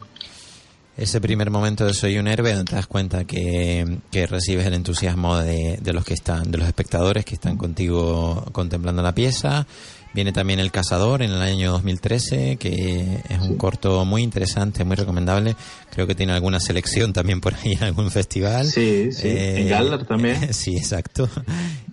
[0.96, 4.74] Ese primer momento de Soy un héroe, donde te das cuenta que, que recibes el
[4.74, 9.66] entusiasmo de, de los que están, de los espectadores que están contigo contemplando la pieza.
[10.12, 14.96] Viene también El Cazador en el año 2013, que es un corto muy interesante, muy
[14.96, 15.54] recomendable.
[15.90, 18.66] Creo que tiene alguna selección también por ahí en algún festival.
[18.66, 19.28] Eh, Sí, sí.
[19.28, 20.52] En Galdar también.
[20.61, 21.28] Sí, exacto.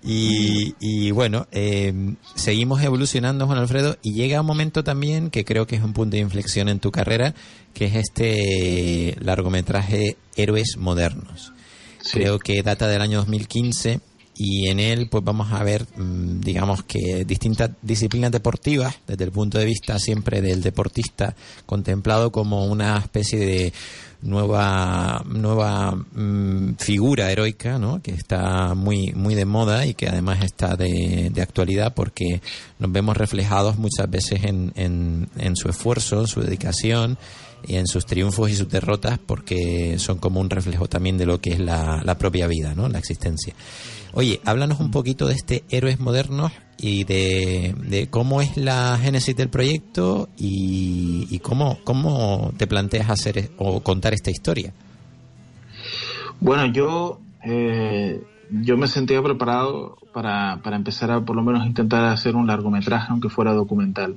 [0.04, 1.94] Y, y bueno, eh,
[2.36, 6.16] seguimos evolucionando, Juan Alfredo, y llega un momento también que creo que es un punto
[6.16, 7.36] de inflexión en tu carrera,
[7.74, 11.54] que es este largometraje Héroes Modernos.
[12.12, 14.00] Creo que data del año 2015
[14.38, 19.32] y en él pues vamos a ver mm, digamos que distintas disciplinas deportivas desde el
[19.32, 21.36] punto de vista siempre del deportista
[21.66, 23.74] contemplado como una especie de
[24.22, 28.02] nueva nueva mm, figura heroica ¿no?
[28.02, 32.42] que está muy muy de moda y que además está de, de actualidad porque
[32.78, 37.18] nos vemos reflejados muchas veces en, en, en su esfuerzo, en su dedicación
[37.66, 41.42] y en sus triunfos y sus derrotas porque son como un reflejo también de lo
[41.42, 42.88] que es la, la propia vida, ¿no?
[42.88, 43.56] la existencia.
[44.14, 49.36] Oye, háblanos un poquito de este Héroes Modernos y de, de cómo es la génesis
[49.36, 54.74] del proyecto y, y cómo, cómo te planteas hacer e- o contar esta historia.
[56.40, 58.22] Bueno, yo, eh,
[58.52, 63.08] yo me sentía preparado para, para empezar a por lo menos intentar hacer un largometraje,
[63.10, 64.16] aunque fuera documental.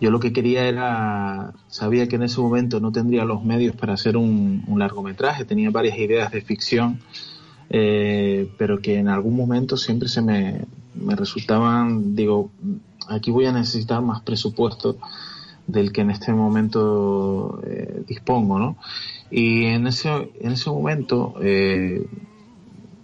[0.00, 3.92] Yo lo que quería era, sabía que en ese momento no tendría los medios para
[3.92, 7.00] hacer un, un largometraje, tenía varias ideas de ficción,
[7.70, 12.50] eh, pero que en algún momento siempre se me, me resultaban, digo,
[13.08, 14.96] aquí voy a necesitar más presupuesto
[15.66, 18.76] del que en este momento eh, dispongo, ¿no?
[19.30, 22.04] Y en ese, en ese momento, eh,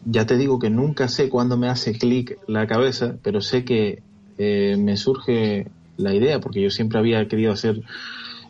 [0.04, 4.02] ya te digo que nunca sé cuándo me hace clic la cabeza, pero sé que
[4.38, 7.82] eh, me surge la idea, porque yo siempre había querido hacer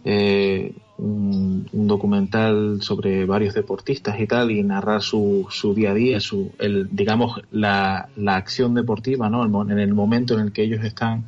[0.04, 6.20] eh, un, documental sobre varios deportistas y tal, y narrar su, su día a día,
[6.20, 9.44] su, el, digamos, la, la acción deportiva, ¿no?
[9.44, 11.24] El En el momento en el que ellos están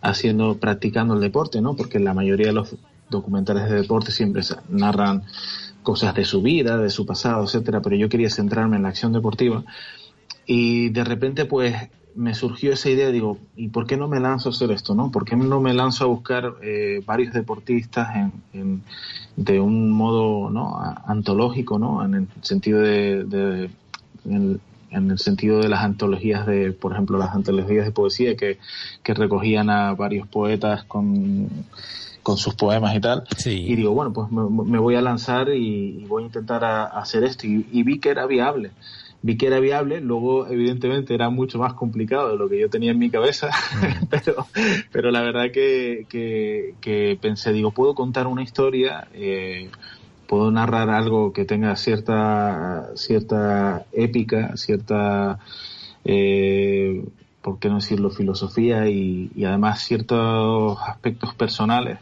[0.00, 1.74] haciendo, practicando el deporte, ¿no?
[1.74, 2.76] Porque la mayoría de los
[3.10, 5.22] documentales de deporte siempre narran
[5.82, 9.12] cosas de su vida, de su pasado, etcétera, pero yo quería centrarme en la acción
[9.12, 9.64] deportiva
[10.46, 11.74] y de repente pues
[12.16, 15.10] me surgió esa idea, digo, ¿y por qué no me lanzo a hacer esto, no?
[15.10, 18.82] ¿Por qué no me lanzo a buscar eh, varios deportistas en, en-
[19.36, 20.76] de un modo no
[21.06, 22.04] antológico, ¿no?
[22.04, 23.70] En el sentido de, de-
[24.26, 24.60] en, el,
[24.90, 28.58] en el sentido de las antologías de, por ejemplo, las antologías de poesía que,
[29.02, 31.48] que recogían a varios poetas con
[32.22, 33.24] con sus poemas y tal.
[33.70, 36.84] Y digo, bueno, pues me, me voy a lanzar y, y voy a intentar a-
[36.84, 37.46] a hacer esto.
[37.46, 38.70] Y, y vi que era viable.
[39.24, 42.90] Vi que era viable, luego evidentemente era mucho más complicado de lo que yo tenía
[42.90, 43.48] en mi cabeza,
[44.10, 44.46] pero,
[44.92, 49.70] pero la verdad que, que, que pensé, digo, puedo contar una historia, eh,
[50.26, 55.38] puedo narrar algo que tenga cierta, cierta épica, cierta,
[56.04, 57.02] eh,
[57.40, 61.98] ¿por qué no decirlo?, filosofía y, y además ciertos aspectos personales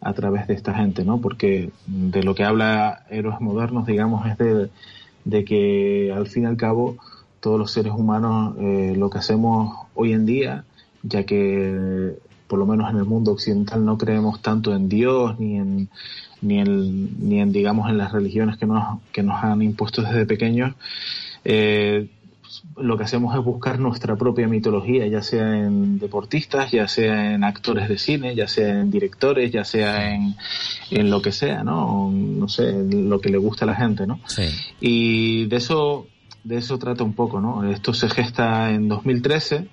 [0.00, 1.20] a través de esta gente, ¿no?
[1.20, 4.70] Porque de lo que habla Héroes Modernos, digamos, es de,
[5.24, 6.96] de que al fin y al cabo
[7.40, 10.64] todos los seres humanos eh, lo que hacemos hoy en día,
[11.02, 15.56] ya que por lo menos en el mundo occidental no creemos tanto en Dios ni
[15.56, 15.88] en
[16.40, 20.26] ni en, ni en digamos en las religiones que nos que nos han impuesto desde
[20.26, 20.74] pequeños
[21.44, 22.08] eh,
[22.76, 27.44] lo que hacemos es buscar nuestra propia mitología, ya sea en deportistas, ya sea en
[27.44, 30.36] actores de cine, ya sea en directores, ya sea en,
[30.90, 32.10] en lo que sea, ¿no?
[32.12, 34.20] No sé, lo que le gusta a la gente, ¿no?
[34.26, 34.44] Sí.
[34.80, 36.06] Y de eso,
[36.42, 37.68] de eso trata un poco, ¿no?
[37.70, 39.68] Esto se gesta en 2013.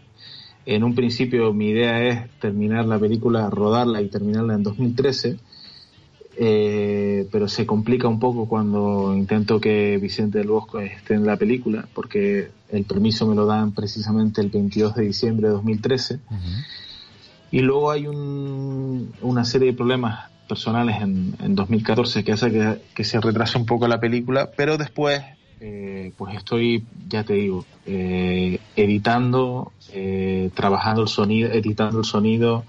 [0.66, 5.38] En un principio mi idea es terminar la película, rodarla y terminarla en 2013.
[6.38, 11.36] Eh, pero se complica un poco cuando intento que Vicente del Bosco esté en la
[11.38, 16.20] película, porque el permiso me lo dan precisamente el 22 de diciembre de 2013.
[17.52, 22.78] Y luego hay un- una serie de problemas personales en, en 2014 que hace que,
[22.96, 25.22] que se retrase un poco la película, pero después,
[25.60, 32.64] eh, pues estoy, ya te digo, eh, editando, eh, trabajando el sonido, editando el sonido,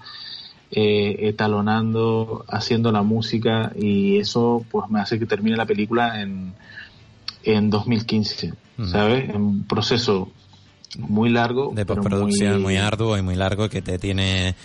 [0.75, 6.53] eh, etalonando, haciendo la música y eso pues me hace que termine la película en,
[7.43, 8.53] en 2015,
[8.89, 9.29] ¿sabes?
[9.29, 10.31] En un proceso
[10.97, 11.71] muy largo.
[11.75, 12.77] De postproducción muy...
[12.77, 14.55] arduo y muy largo que te tiene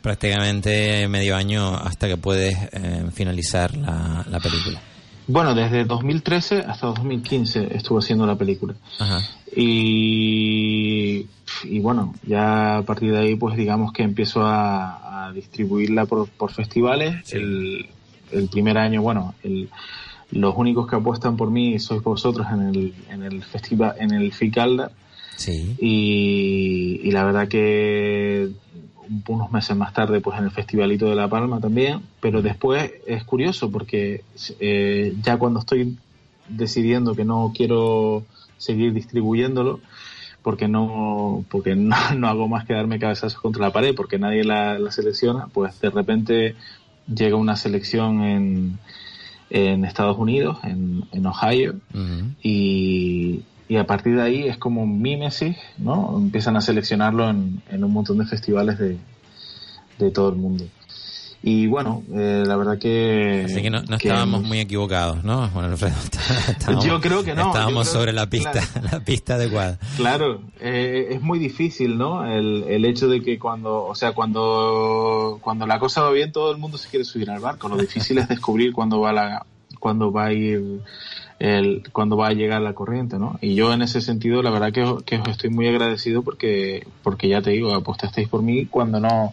[0.00, 4.80] prácticamente medio año hasta que puedes eh, finalizar la, la película.
[5.26, 8.74] Bueno, desde 2013 hasta 2015 estuve haciendo la película.
[8.98, 9.20] Ajá.
[9.54, 11.01] Y,
[11.64, 16.28] y bueno, ya a partir de ahí, pues digamos que empiezo a, a distribuirla por,
[16.28, 17.32] por festivales.
[17.32, 17.86] El,
[18.30, 19.68] el primer año, bueno, el,
[20.30, 24.32] los únicos que apuestan por mí sois vosotros en el, en el festival, en el
[24.32, 24.90] FICALDA.
[25.36, 25.76] Sí.
[25.80, 28.50] Y, y la verdad que
[29.28, 32.00] unos meses más tarde, pues en el Festivalito de La Palma también.
[32.20, 34.22] Pero después es curioso porque
[34.60, 35.98] eh, ya cuando estoy
[36.48, 38.24] decidiendo que no quiero
[38.58, 39.80] seguir distribuyéndolo,
[40.42, 44.44] porque no porque no, no, hago más que darme cabezazos contra la pared porque nadie
[44.44, 46.54] la, la, selecciona pues de repente
[47.12, 48.78] llega una selección en,
[49.50, 52.34] en Estados Unidos en, en Ohio uh -huh.
[52.42, 57.84] y, y, a partir de ahí es como mímesis no empiezan a seleccionarlo en, en
[57.84, 58.98] un montón de festivales de,
[59.98, 60.64] de todo el mundo
[61.44, 63.42] Y bueno, eh, la verdad que...
[63.46, 65.96] Así que no, no que- estábamos muy equivocados, ¿no, Juan Alfredo?
[66.48, 68.60] Estábamos- Yo creo que no, Estábamos sobre la pista,
[68.92, 69.76] la pista adecuada.
[69.96, 72.24] Claro, eh, es muy difícil, ¿no?
[72.24, 76.52] El, el hecho de que cuando, o sea, cuando, cuando la cosa va bien, todo
[76.52, 77.68] el mundo se quiere subir al barco.
[77.68, 79.44] Lo difícil es descubrir cuándo va la,
[79.80, 80.80] cuándo va a ir,
[81.40, 83.36] el, cuándo va a llegar la corriente, ¿no?
[83.40, 87.28] Y yo en ese sentido, la verdad que, que os estoy muy agradecido porque, porque
[87.28, 89.32] ya te digo, apostasteis por mí cuando no,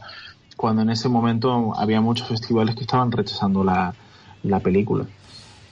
[0.59, 3.93] cuando en ese momento había muchos festivales que estaban rechazando la,
[4.43, 5.05] la película.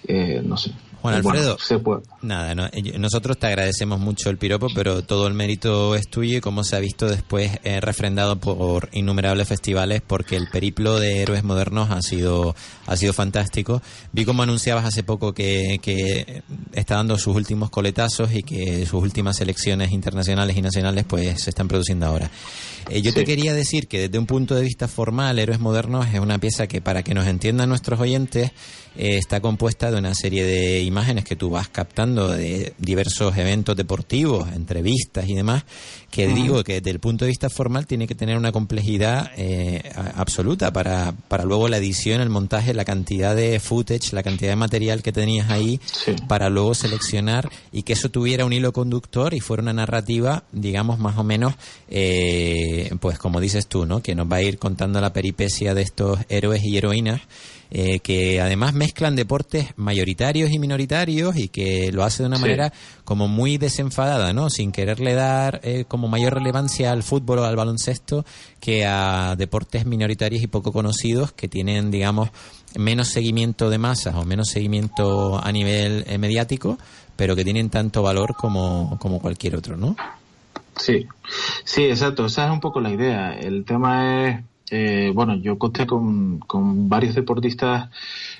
[0.07, 0.72] Eh, no sé.
[1.01, 2.03] Juan Bueno, Alfredo, se puede.
[2.22, 6.38] Nada, no, eh, nosotros te agradecemos mucho el piropo, pero todo el mérito es tuyo
[6.38, 11.22] y como se ha visto después eh, refrendado por innumerables festivales porque el periplo de
[11.22, 12.56] héroes modernos ha sido
[12.88, 13.84] ha sido fantástico.
[14.14, 16.41] Vi como anunciabas hace poco que, que
[16.73, 21.52] está dando sus últimos coletazos y que sus últimas selecciones internacionales y nacionales pues se
[21.52, 22.31] están produciendo ahora.
[22.89, 26.19] Eh, yo te quería decir que desde un punto de vista formal, Héroes Modernos es
[26.19, 28.52] una pieza que para que nos entiendan nuestros oyentes
[28.95, 33.76] eh, está compuesta de una serie de imágenes que tú vas captando de diversos eventos
[33.76, 35.65] deportivos, entrevistas y demás,
[36.10, 39.84] que digo que desde el punto de vista formal tiene que tener una complejidad eh,
[40.15, 44.56] absoluta para, para luego la edición, el montaje, la cantidad de footage, la cantidad de
[44.56, 45.80] material que tenías ahí
[46.27, 50.98] para luego seleccionar y que eso tuviera un hilo conductor y fuera una narrativa, digamos,
[50.98, 51.53] más o menos,
[51.89, 54.02] eh, pues como dices tú, ¿no?
[54.02, 57.22] Que nos va a ir contando la peripecia de estos héroes y heroínas
[57.72, 62.41] eh, que además mezclan deportes mayoritarios y minoritarios y que lo hace de una Sí.
[62.44, 62.73] manera
[63.03, 64.49] como muy desenfadada, ¿no?
[64.49, 68.26] Sin quererle dar eh, como mayor relevancia al fútbol o al baloncesto
[68.60, 72.30] que a deportes minoritarios y poco conocidos que tienen, digamos,
[72.76, 76.77] menos seguimiento de masas o menos seguimiento a nivel eh, mediático,
[77.15, 79.95] pero que tienen tanto valor como, como cualquier otro, ¿no?
[80.76, 81.07] Sí,
[81.65, 82.27] sí, exacto.
[82.27, 83.34] Esa es un poco la idea.
[83.34, 87.89] El tema es, eh, bueno, yo conté con, con varios deportistas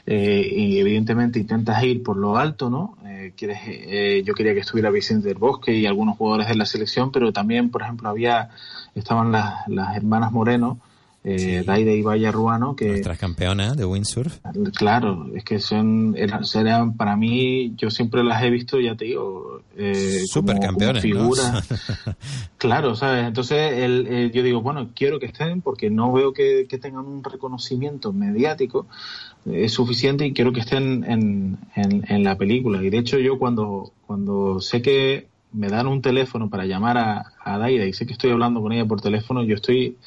[0.05, 2.97] eh, y evidentemente intentas ir por lo alto, ¿no?
[3.05, 6.65] Eh, quieres, eh, yo quería que estuviera Vicente del Bosque y algunos jugadores de la
[6.65, 8.49] selección, pero también, por ejemplo, había
[8.93, 10.79] estaban las, las hermanas Moreno,
[11.29, 14.37] eh, Daida y Valla Ruano, que Nuestras campeonas de windsurf.
[14.75, 19.05] Claro, es que son, eran, eran- para mí, yo siempre las he visto, ya te
[19.05, 20.21] digo, eh,
[20.55, 20.61] como
[20.95, 21.01] ¿no?
[21.01, 21.67] figuras.
[22.57, 23.27] Claro, ¿sabes?
[23.27, 27.05] Entonces el, el- yo digo, bueno, quiero que estén porque no veo que, que tengan
[27.05, 28.87] un reconocimiento mediático
[29.45, 32.81] eh, suficiente y quiero que estén en, en, en la película.
[32.83, 37.33] Y de hecho yo cuando, cuando sé que me dan un teléfono para llamar a,
[37.43, 39.97] a Daida y sé que estoy hablando con ella por teléfono, yo estoy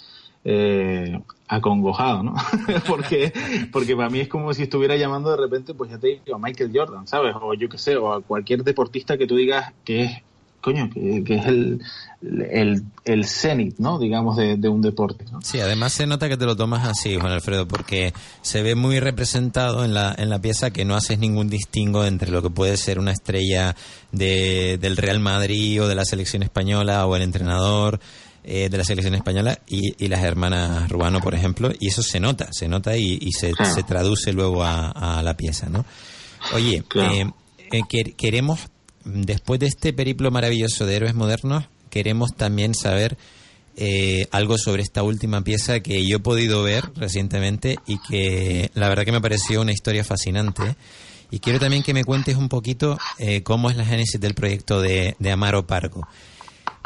[0.45, 2.35] eh, acongojado, ¿no?
[2.87, 3.33] porque,
[3.73, 6.39] porque para mí es como si estuviera llamando de repente, pues ya te digo, a
[6.39, 7.35] Michael Jordan, ¿sabes?
[7.41, 10.13] O yo qué sé, o a cualquier deportista que tú digas que es,
[10.61, 11.81] coño, que, es el,
[12.23, 13.99] el, el cenit, ¿no?
[13.99, 15.25] Digamos, de, de un deporte.
[15.43, 19.01] Sí, además se nota que te lo tomas así, Juan Alfredo, porque se ve muy
[19.01, 22.77] representado en la, en la pieza que no haces ningún distingo entre lo que puede
[22.77, 23.75] ser una estrella
[24.13, 28.01] de, del Real Madrid o de la selección española o el entrenador
[28.45, 32.21] eh, de la selección española y, y las hermanas Ruano, por ejemplo, y eso se
[32.21, 33.75] nota, se nota y, y se, Claro.
[33.75, 35.85] se traduce luego a, a la pieza, ¿no?
[36.55, 37.13] Oye, Claro.
[37.13, 37.31] eh,
[37.73, 38.61] eh, quer- queremos,
[39.05, 43.17] después de este periplo maravilloso de héroes modernos, queremos también saber
[43.77, 48.89] eh, algo sobre esta última pieza que yo he podido ver recientemente y que la
[48.89, 50.77] verdad que me pareció una historia fascinante.
[51.31, 54.83] Y quiero también que me cuentes un poquito eh, cómo es la génesis del proyecto
[54.83, 56.07] de, de Amaro Pargo.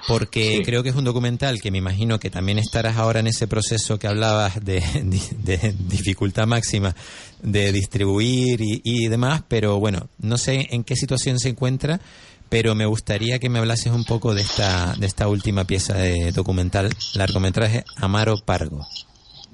[0.06, 0.62] Porque Sí.
[0.62, 3.98] creo que es un documental que me imagino que también estarás ahora en ese proceso
[3.98, 6.94] que hablabas de, de- de dificultad máxima
[7.42, 12.00] de distribuir y, y demás, pero bueno, no sé en qué situación se encuentra,
[12.48, 16.32] pero me gustaría que me hablases un poco de esta, de esta última pieza de
[16.32, 18.86] documental, largometraje Amaro Pargo.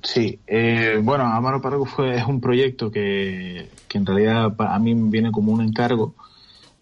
[0.02, 4.94] Sí, eh, bueno, Amaro Pargo fue, es un proyecto que, que en realidad a mí
[4.94, 6.14] viene como un encargo.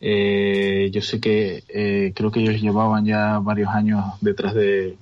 [0.00, 4.96] Eh, yo sé que eh, creo que ellos llevaban ya varios años detrás de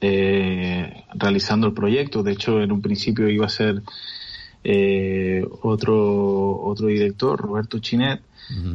[0.00, 2.22] eh, realizando el proyecto.
[2.22, 3.82] De hecho, en un principio iba a ser
[4.64, 8.20] eh, otro otro director, Roberto Chinet,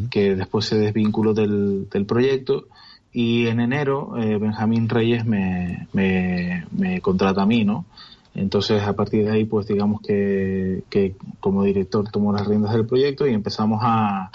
[0.10, 2.68] que después se desvinculó del, del proyecto.
[3.12, 7.86] Y en enero eh, Benjamín Reyes me, me, me contrata a mí, ¿no?
[8.34, 12.86] Entonces, a partir de ahí, pues digamos que, que como director tomó las riendas del
[12.86, 14.32] proyecto y empezamos a,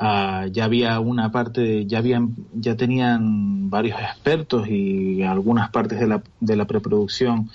[0.00, 6.06] a- ya había una parte, ya habían, ya tenían varios expertos y algunas partes de
[6.08, 7.50] la, de la preproducción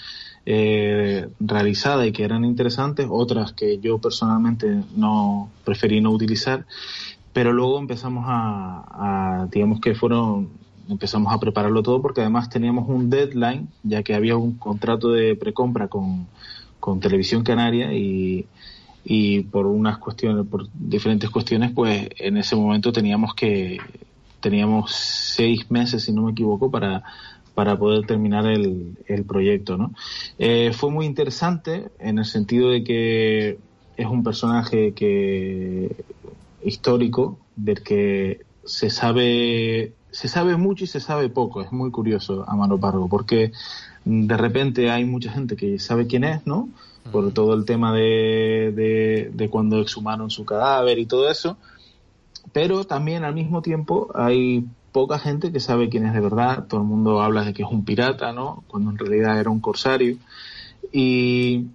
[0.45, 6.65] eh, realizada y que eran interesantes, otras que yo personalmente no preferí no utilizar,
[7.33, 10.49] pero luego empezamos a, a digamos que fueron
[10.87, 15.35] empezamos a prepararlo todo porque además teníamos un deadline ya que había un contrato de
[15.35, 16.27] precompra con,
[16.79, 18.45] con Televisión Canaria y,
[19.05, 23.77] y por unas cuestiones, por diferentes cuestiones, pues en ese momento teníamos que,
[24.41, 27.03] teníamos seis meses, si no me equivoco, para,
[27.53, 29.93] para poder terminar el, el proyecto, ¿no?
[30.39, 33.59] Eh, fue muy interesante en el sentido de que
[33.95, 35.95] es un personaje que
[36.63, 42.43] histórico del que se sabe se sabe mucho y se sabe poco es muy curioso
[42.47, 43.51] Amaro Pargo porque
[44.03, 46.69] de repente hay mucha gente que sabe quién es no
[47.11, 51.57] por todo el tema de, de, de cuando exhumaron su cadáver y todo eso.
[52.53, 56.65] Pero también al mismo tiempo hay poca gente que sabe quién es de verdad.
[56.67, 59.59] Todo el mundo habla de que es un pirata no cuando en realidad era un
[59.59, 60.17] corsario.
[60.91, 61.65] Y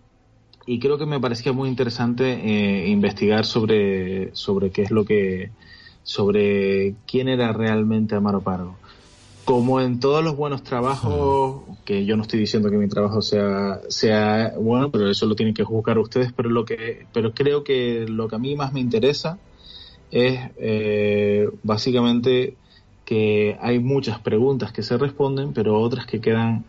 [0.66, 5.50] y creo que me parecía muy interesante eh, investigar sobre, sobre qué es lo que,
[6.04, 8.76] sobre quién era realmente Amaro Pargo.
[9.44, 13.80] Como en todos los buenos trabajos, que yo no estoy diciendo que mi trabajo sea,
[13.88, 18.06] sea bueno, pero eso lo tienen que juzgar ustedes, pero lo que, pero creo que
[18.08, 19.38] lo que a mí más me interesa
[20.10, 22.56] es eh, básicamente
[23.04, 26.64] que hay muchas preguntas que se responden, pero otras que quedan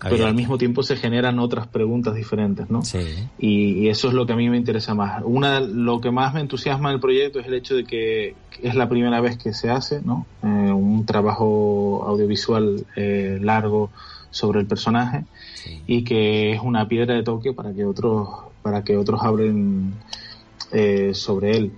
[0.00, 2.82] pero al mismo tiempo se generan otras preguntas diferentes, ¿no?
[2.82, 2.98] Sí.
[3.38, 5.22] Y, y eso es lo que a mí me interesa más.
[5.24, 8.88] Una, lo que más me entusiasma del proyecto es el hecho de que es la
[8.88, 10.26] primera vez que se hace, ¿no?
[10.42, 13.90] Eh, un trabajo audiovisual eh, largo
[14.30, 15.24] sobre el personaje
[15.86, 18.28] y que es una piedra de toque para que otros
[18.62, 19.94] para que otros hablen
[20.72, 21.72] eh, sobre él.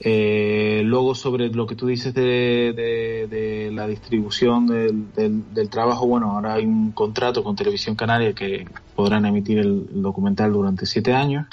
[0.00, 6.32] Eh, luego sobre lo que tú dices de, de- la distribución del, del- trabajo, bueno,
[6.32, 11.12] ahora hay un contrato con Televisión Canaria que podrán emitir el, el documental durante siete
[11.14, 11.46] años.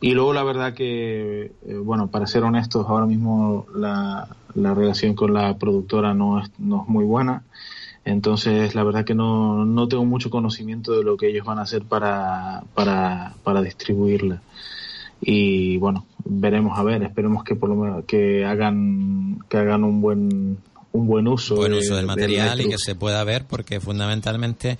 [0.00, 5.14] Y luego la verdad que, eh, bueno, para ser honestos, ahora mismo la, la relación
[5.14, 7.42] con la productora no es, no es muy buena.
[8.04, 11.62] Entonces, la verdad que no, no tengo mucho conocimiento de lo que ellos van a
[11.62, 14.42] hacer para, para, para distribuirla.
[15.24, 20.00] Y bueno, veremos a ver, esperemos que por lo menos que hagan, que hagan un
[20.02, 20.58] buen,
[20.92, 21.54] un buen uso.
[21.56, 24.78] buen de- uso del de material y que se pueda ver porque fundamentalmente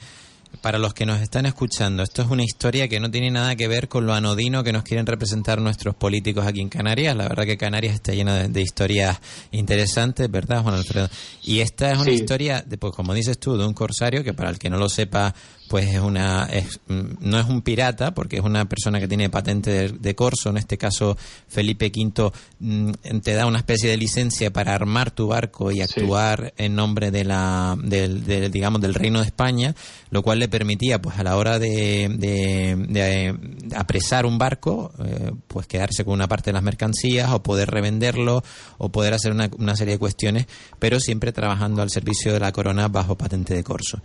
[0.61, 3.69] para los que nos están escuchando esto es una historia que no tiene nada que
[3.69, 7.45] ver con lo anodino que nos quieren representar nuestros políticos aquí en Canarias la verdad
[7.45, 9.19] que Canarias está llena de, de historias
[9.51, 11.09] interesantes verdad Juan Alfredo
[11.43, 12.11] y esta es una Sí.
[12.11, 14.91] historia de, pues como dices tú de un corsario que para el que no lo
[14.91, 15.35] sepa
[15.69, 19.31] pues es una es, mm, no es un pirata porque es una persona que tiene
[19.31, 20.51] patente de, de corso.
[20.51, 21.17] En este caso
[21.49, 22.31] Felipe V
[22.61, 22.91] mm,
[23.23, 27.25] te da una especie de licencia para armar tu barco y actuar en nombre de
[27.25, 29.75] la del, del, digamos del reino de España
[30.11, 33.35] lo cual le permitía pues a la hora de, de- de,
[33.69, 37.71] de apresar un barco eh, pues quedarse con una parte de las mercancías o poder
[37.71, 38.45] revenderlo
[38.79, 40.47] o poder hacer una, una serie de cuestiones
[40.79, 44.03] pero siempre trabajando al servicio de la corona bajo patente de corso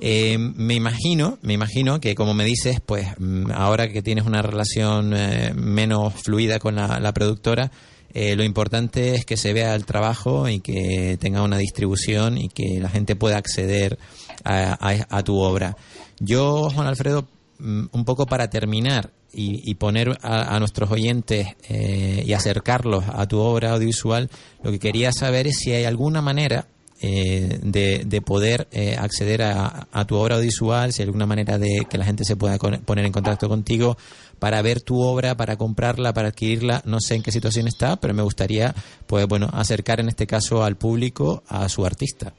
[0.00, 4.42] eh, me imagino, me imagino que como me dices, pues mm, ahora que tienes una
[4.42, 7.70] relación eh, menos fluida con la, productora,
[8.12, 12.48] eh, lo importante es que se vea el trabajo y que tenga una distribución y
[12.48, 13.98] que la gente pueda acceder
[14.44, 15.76] a, a- a tu obra.
[16.18, 17.26] Yo, Juan Alfredo,
[17.58, 23.04] mm, un poco para terminar y, y poner a, a nuestros oyentes eh, y acercarlos
[23.06, 24.30] a tu obra audiovisual,
[24.62, 26.68] lo que quería saber es si hay alguna manera
[27.00, 31.58] eh, de, de poder eh, acceder a, a tu obra audiovisual, si hay alguna manera
[31.58, 33.96] de que la gente se pueda poner en contacto contigo
[34.38, 36.82] para ver tu obra, para comprarla, para adquirirla.
[36.84, 38.74] No sé en qué situación está, pero me gustaría,
[39.06, 42.32] pues bueno, acercar en este caso al público a su artista.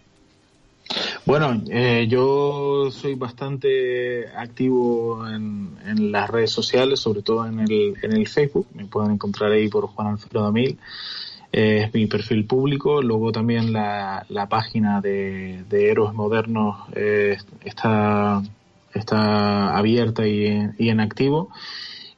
[1.26, 7.94] Bueno, eh, yo soy bastante activo en, en las redes sociales, sobre todo en el,
[8.02, 8.68] en el Facebook.
[8.74, 10.78] Me pueden encontrar ahí por Juan Alfredo Mil.
[11.52, 13.02] Es mi perfil público.
[13.02, 18.44] Luego también la, la página de, de Héroes Modernos eh, está,
[18.94, 21.50] está abierta y, en- y en activo.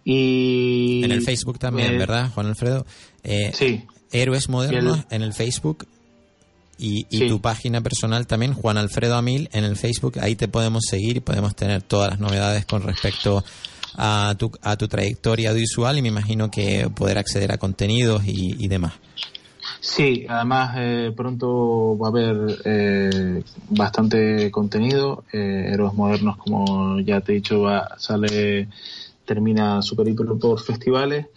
[0.04, 2.86] Y En el Facebook también, eh, ¿verdad, Juan Alfredo?
[3.24, 3.84] Eh, Sí.
[4.12, 5.86] Héroes Modernos el- en el Facebook
[6.80, 7.28] y, y Sí.
[7.28, 10.18] tu página personal también, Juan Alfredo Amil, en el Facebook.
[10.20, 13.44] Ahí te podemos seguir y podemos tener todas las novedades con respecto
[13.96, 18.56] a tu, a tu trayectoria audiovisual y me imagino que poder acceder a contenidos y,
[18.64, 18.94] y demás.
[19.82, 25.24] Sí, además eh, pronto va a haber eh, bastante contenido.
[25.32, 28.68] Eh, Héroes Modernos, como ya te he dicho, va, sale,
[29.26, 31.28] termina su periplo por festivales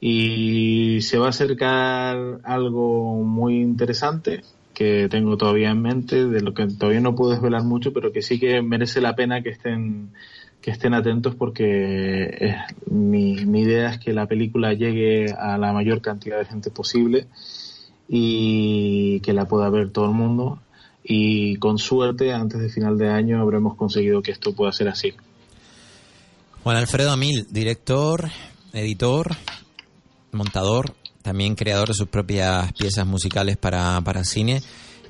[0.00, 4.42] y se va a acercar algo muy interesante
[4.74, 8.22] que tengo todavía en mente, de lo que todavía no puedo desvelar mucho, pero que
[8.22, 10.10] sí que merece la pena que estén
[10.62, 12.54] que estén atentos porque
[12.86, 17.26] mi, mi idea es que la película llegue a la mayor cantidad de gente posible
[18.08, 20.60] y que la pueda ver todo el mundo
[21.04, 25.12] y con suerte antes de final de año habremos conseguido que esto pueda ser así.
[26.62, 28.30] Juan Alfredo Amil, director,
[28.72, 29.34] editor,
[30.30, 34.62] montador, también creador de sus propias piezas musicales para, para cine.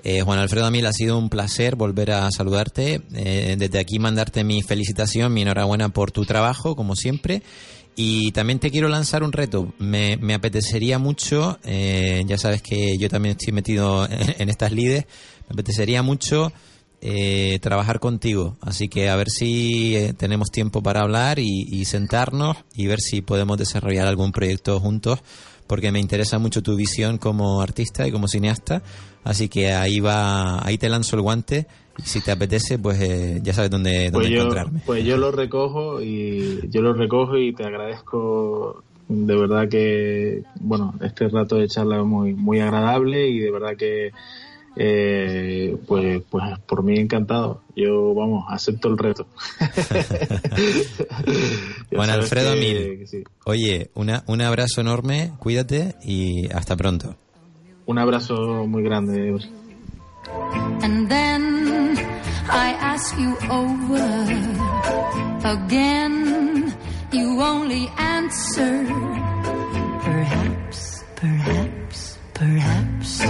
[0.05, 3.03] Eh, Juan Alfredo Amil, ha sido un placer volver a saludarte.
[3.15, 7.43] Eh, desde aquí mandarte mi felicitación, mi enhorabuena por tu trabajo, como siempre.
[7.95, 9.75] Y también te quiero lanzar un reto.
[9.79, 15.05] Me, apetecería mucho, eh, ya sabes que yo también estoy metido en, estas lides,
[15.49, 16.53] me apetecería mucho
[17.03, 18.57] eh, trabajar contigo.
[18.63, 23.21] Así que a ver si eh, tenemos tiempo para hablar y sentarnos y ver si
[23.21, 25.21] podemos desarrollar algún proyecto juntos,
[25.73, 28.83] porque me interesa mucho tu visión como artista y como cineasta.
[29.25, 31.67] Así que ahí va, ahí te lanzo el guante.
[32.05, 34.81] Si te apetece, pues eh, ya sabes dónde, dónde Pues yo, encontrarme.
[34.85, 40.93] pues yo lo recojo y yo lo recojo y te agradezco de verdad que bueno
[41.01, 44.11] este rato de charla es muy muy agradable y de verdad que
[44.77, 49.27] eh, pues pues por mí encantado yo vamos acepto el reto
[52.09, 53.23] sabes Alfredo que- Amil, que sí.
[53.45, 57.17] oye, una, un abrazo enorme, cuídate y hasta pronto.
[57.87, 59.37] un abrazo muy grande
[60.83, 61.97] And then
[62.49, 64.03] I ask you over
[65.45, 66.73] again.
[67.13, 68.87] You only answer
[70.03, 73.23] perhaps, perhaps, perhaps.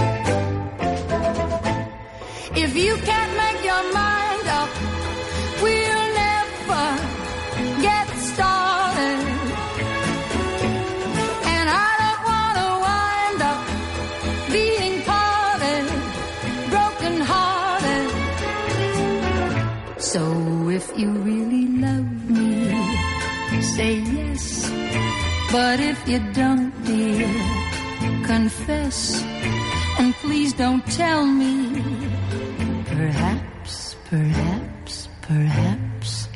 [2.55, 4.69] If you can't make your mind up,
[5.63, 6.85] we'll never
[7.81, 9.19] get started.
[11.53, 13.61] And I don't want to wind up
[14.51, 15.85] being parted,
[16.69, 18.09] broken hearted.
[19.99, 20.21] So
[20.69, 22.69] if you really love me,
[23.61, 24.69] say yes.
[25.51, 27.29] But if you don't, dear,
[28.25, 29.23] confess.
[29.97, 32.02] And please don't tell me.
[34.13, 36.29] Perhaps, perhaps.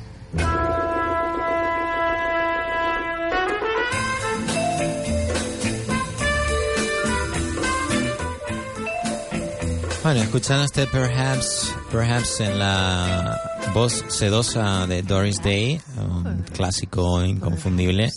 [10.02, 13.40] Bueno, escuchando este Perhaps, Perhaps en la
[13.76, 18.10] voz sedosa de Doris Day, un clásico inconfundible.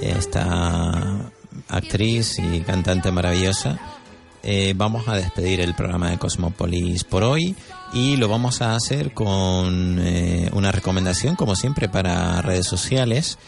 [0.00, 1.30] Esta
[1.68, 3.78] actriz y cantante maravillosa.
[4.42, 7.54] Eh, vamos a despedir el programa de Cosmopolis por hoy
[7.92, 13.38] y lo vamos a hacer con eh, una recomendación, como siempre, para redes sociales.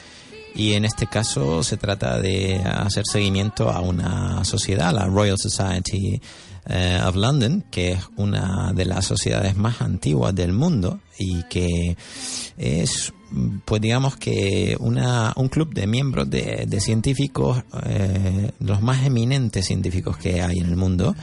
[0.55, 6.21] Y en este caso se trata de hacer seguimiento a una sociedad, la Royal Society
[6.67, 11.97] eh, of London, que es una de las sociedades más antiguas del mundo y que
[12.57, 13.13] es,
[13.65, 19.67] pues digamos que una, un club de miembros de, de científicos, eh, los más eminentes
[19.67, 21.17] científicos que hay en el mundo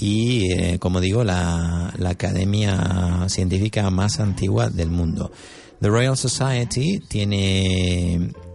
[0.00, 5.30] y, eh, como digo, la, la academia científica más antigua del mundo.
[5.80, 8.14] The Royal Society tiene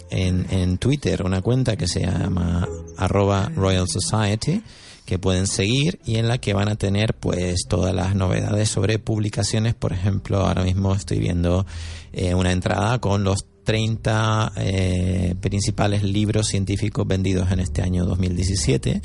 [0.10, 2.68] en, en Twitter una cuenta que se llama
[2.98, 4.64] arroba Royal Society
[5.06, 8.98] que pueden seguir y en la que van a tener pues todas las novedades sobre
[8.98, 9.76] publicaciones.
[9.76, 11.68] Por ejemplo, ahora mismo estoy viendo
[12.12, 19.02] eh, una entrada con los 30 eh, principales libros científicos vendidos en este año 2017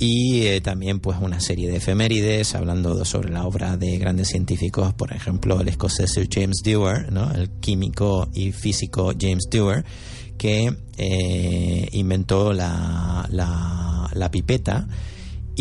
[0.00, 4.94] y eh, también pues una serie de efemérides hablando sobre la obra de grandes científicos,
[4.94, 7.30] por ejemplo el escocés James Dewar, ¿no?
[7.32, 9.84] el químico y físico James Dewar,
[10.38, 14.88] que eh, inventó la, la, la pipeta.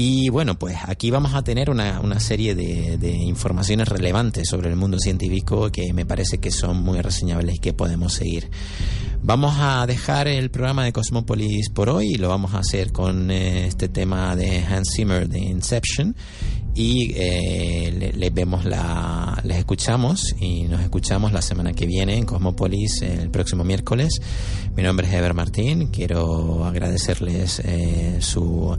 [0.01, 4.69] Y bueno, pues aquí vamos a tener una, una serie de, de informaciones relevantes sobre
[4.69, 8.49] el mundo científico que me parece que son muy reseñables y que podemos seguir.
[9.21, 13.29] Vamos a dejar el programa de Cosmopolis por hoy y lo vamos a hacer con
[13.29, 16.15] eh, este tema de Hans Zimmer de Inception
[16.73, 22.15] y eh, le- les vemos la, les escuchamos y nos escuchamos la semana que viene
[22.15, 24.21] en Cosmopolis el próximo miércoles.
[24.77, 28.77] Mi nombre es Ever Martín, quiero agradecerles eh, su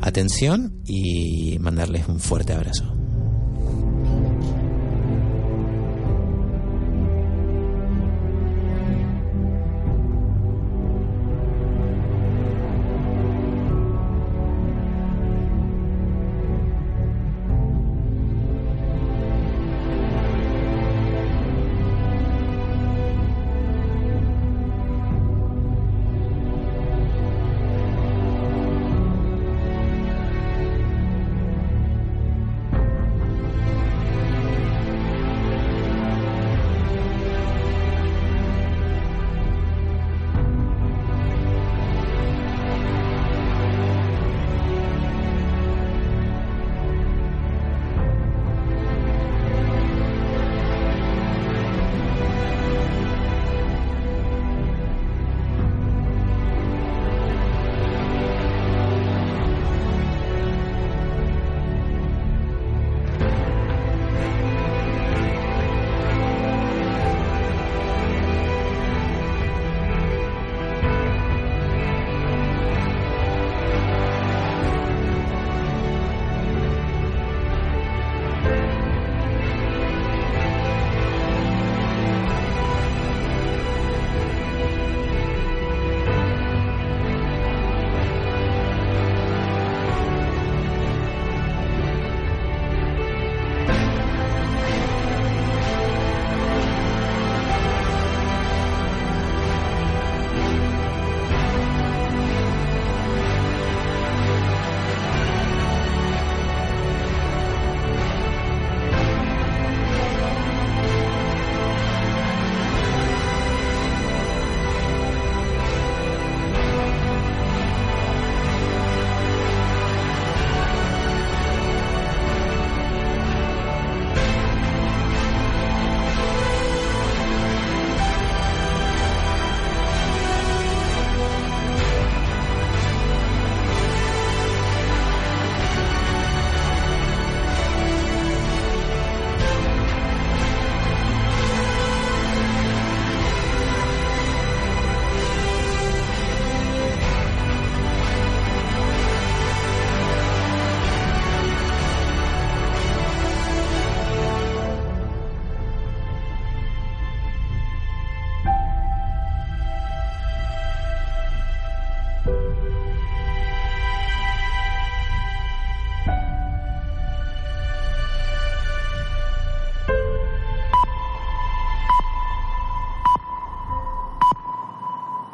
[0.00, 2.97] atención y mandarles un fuerte abrazo.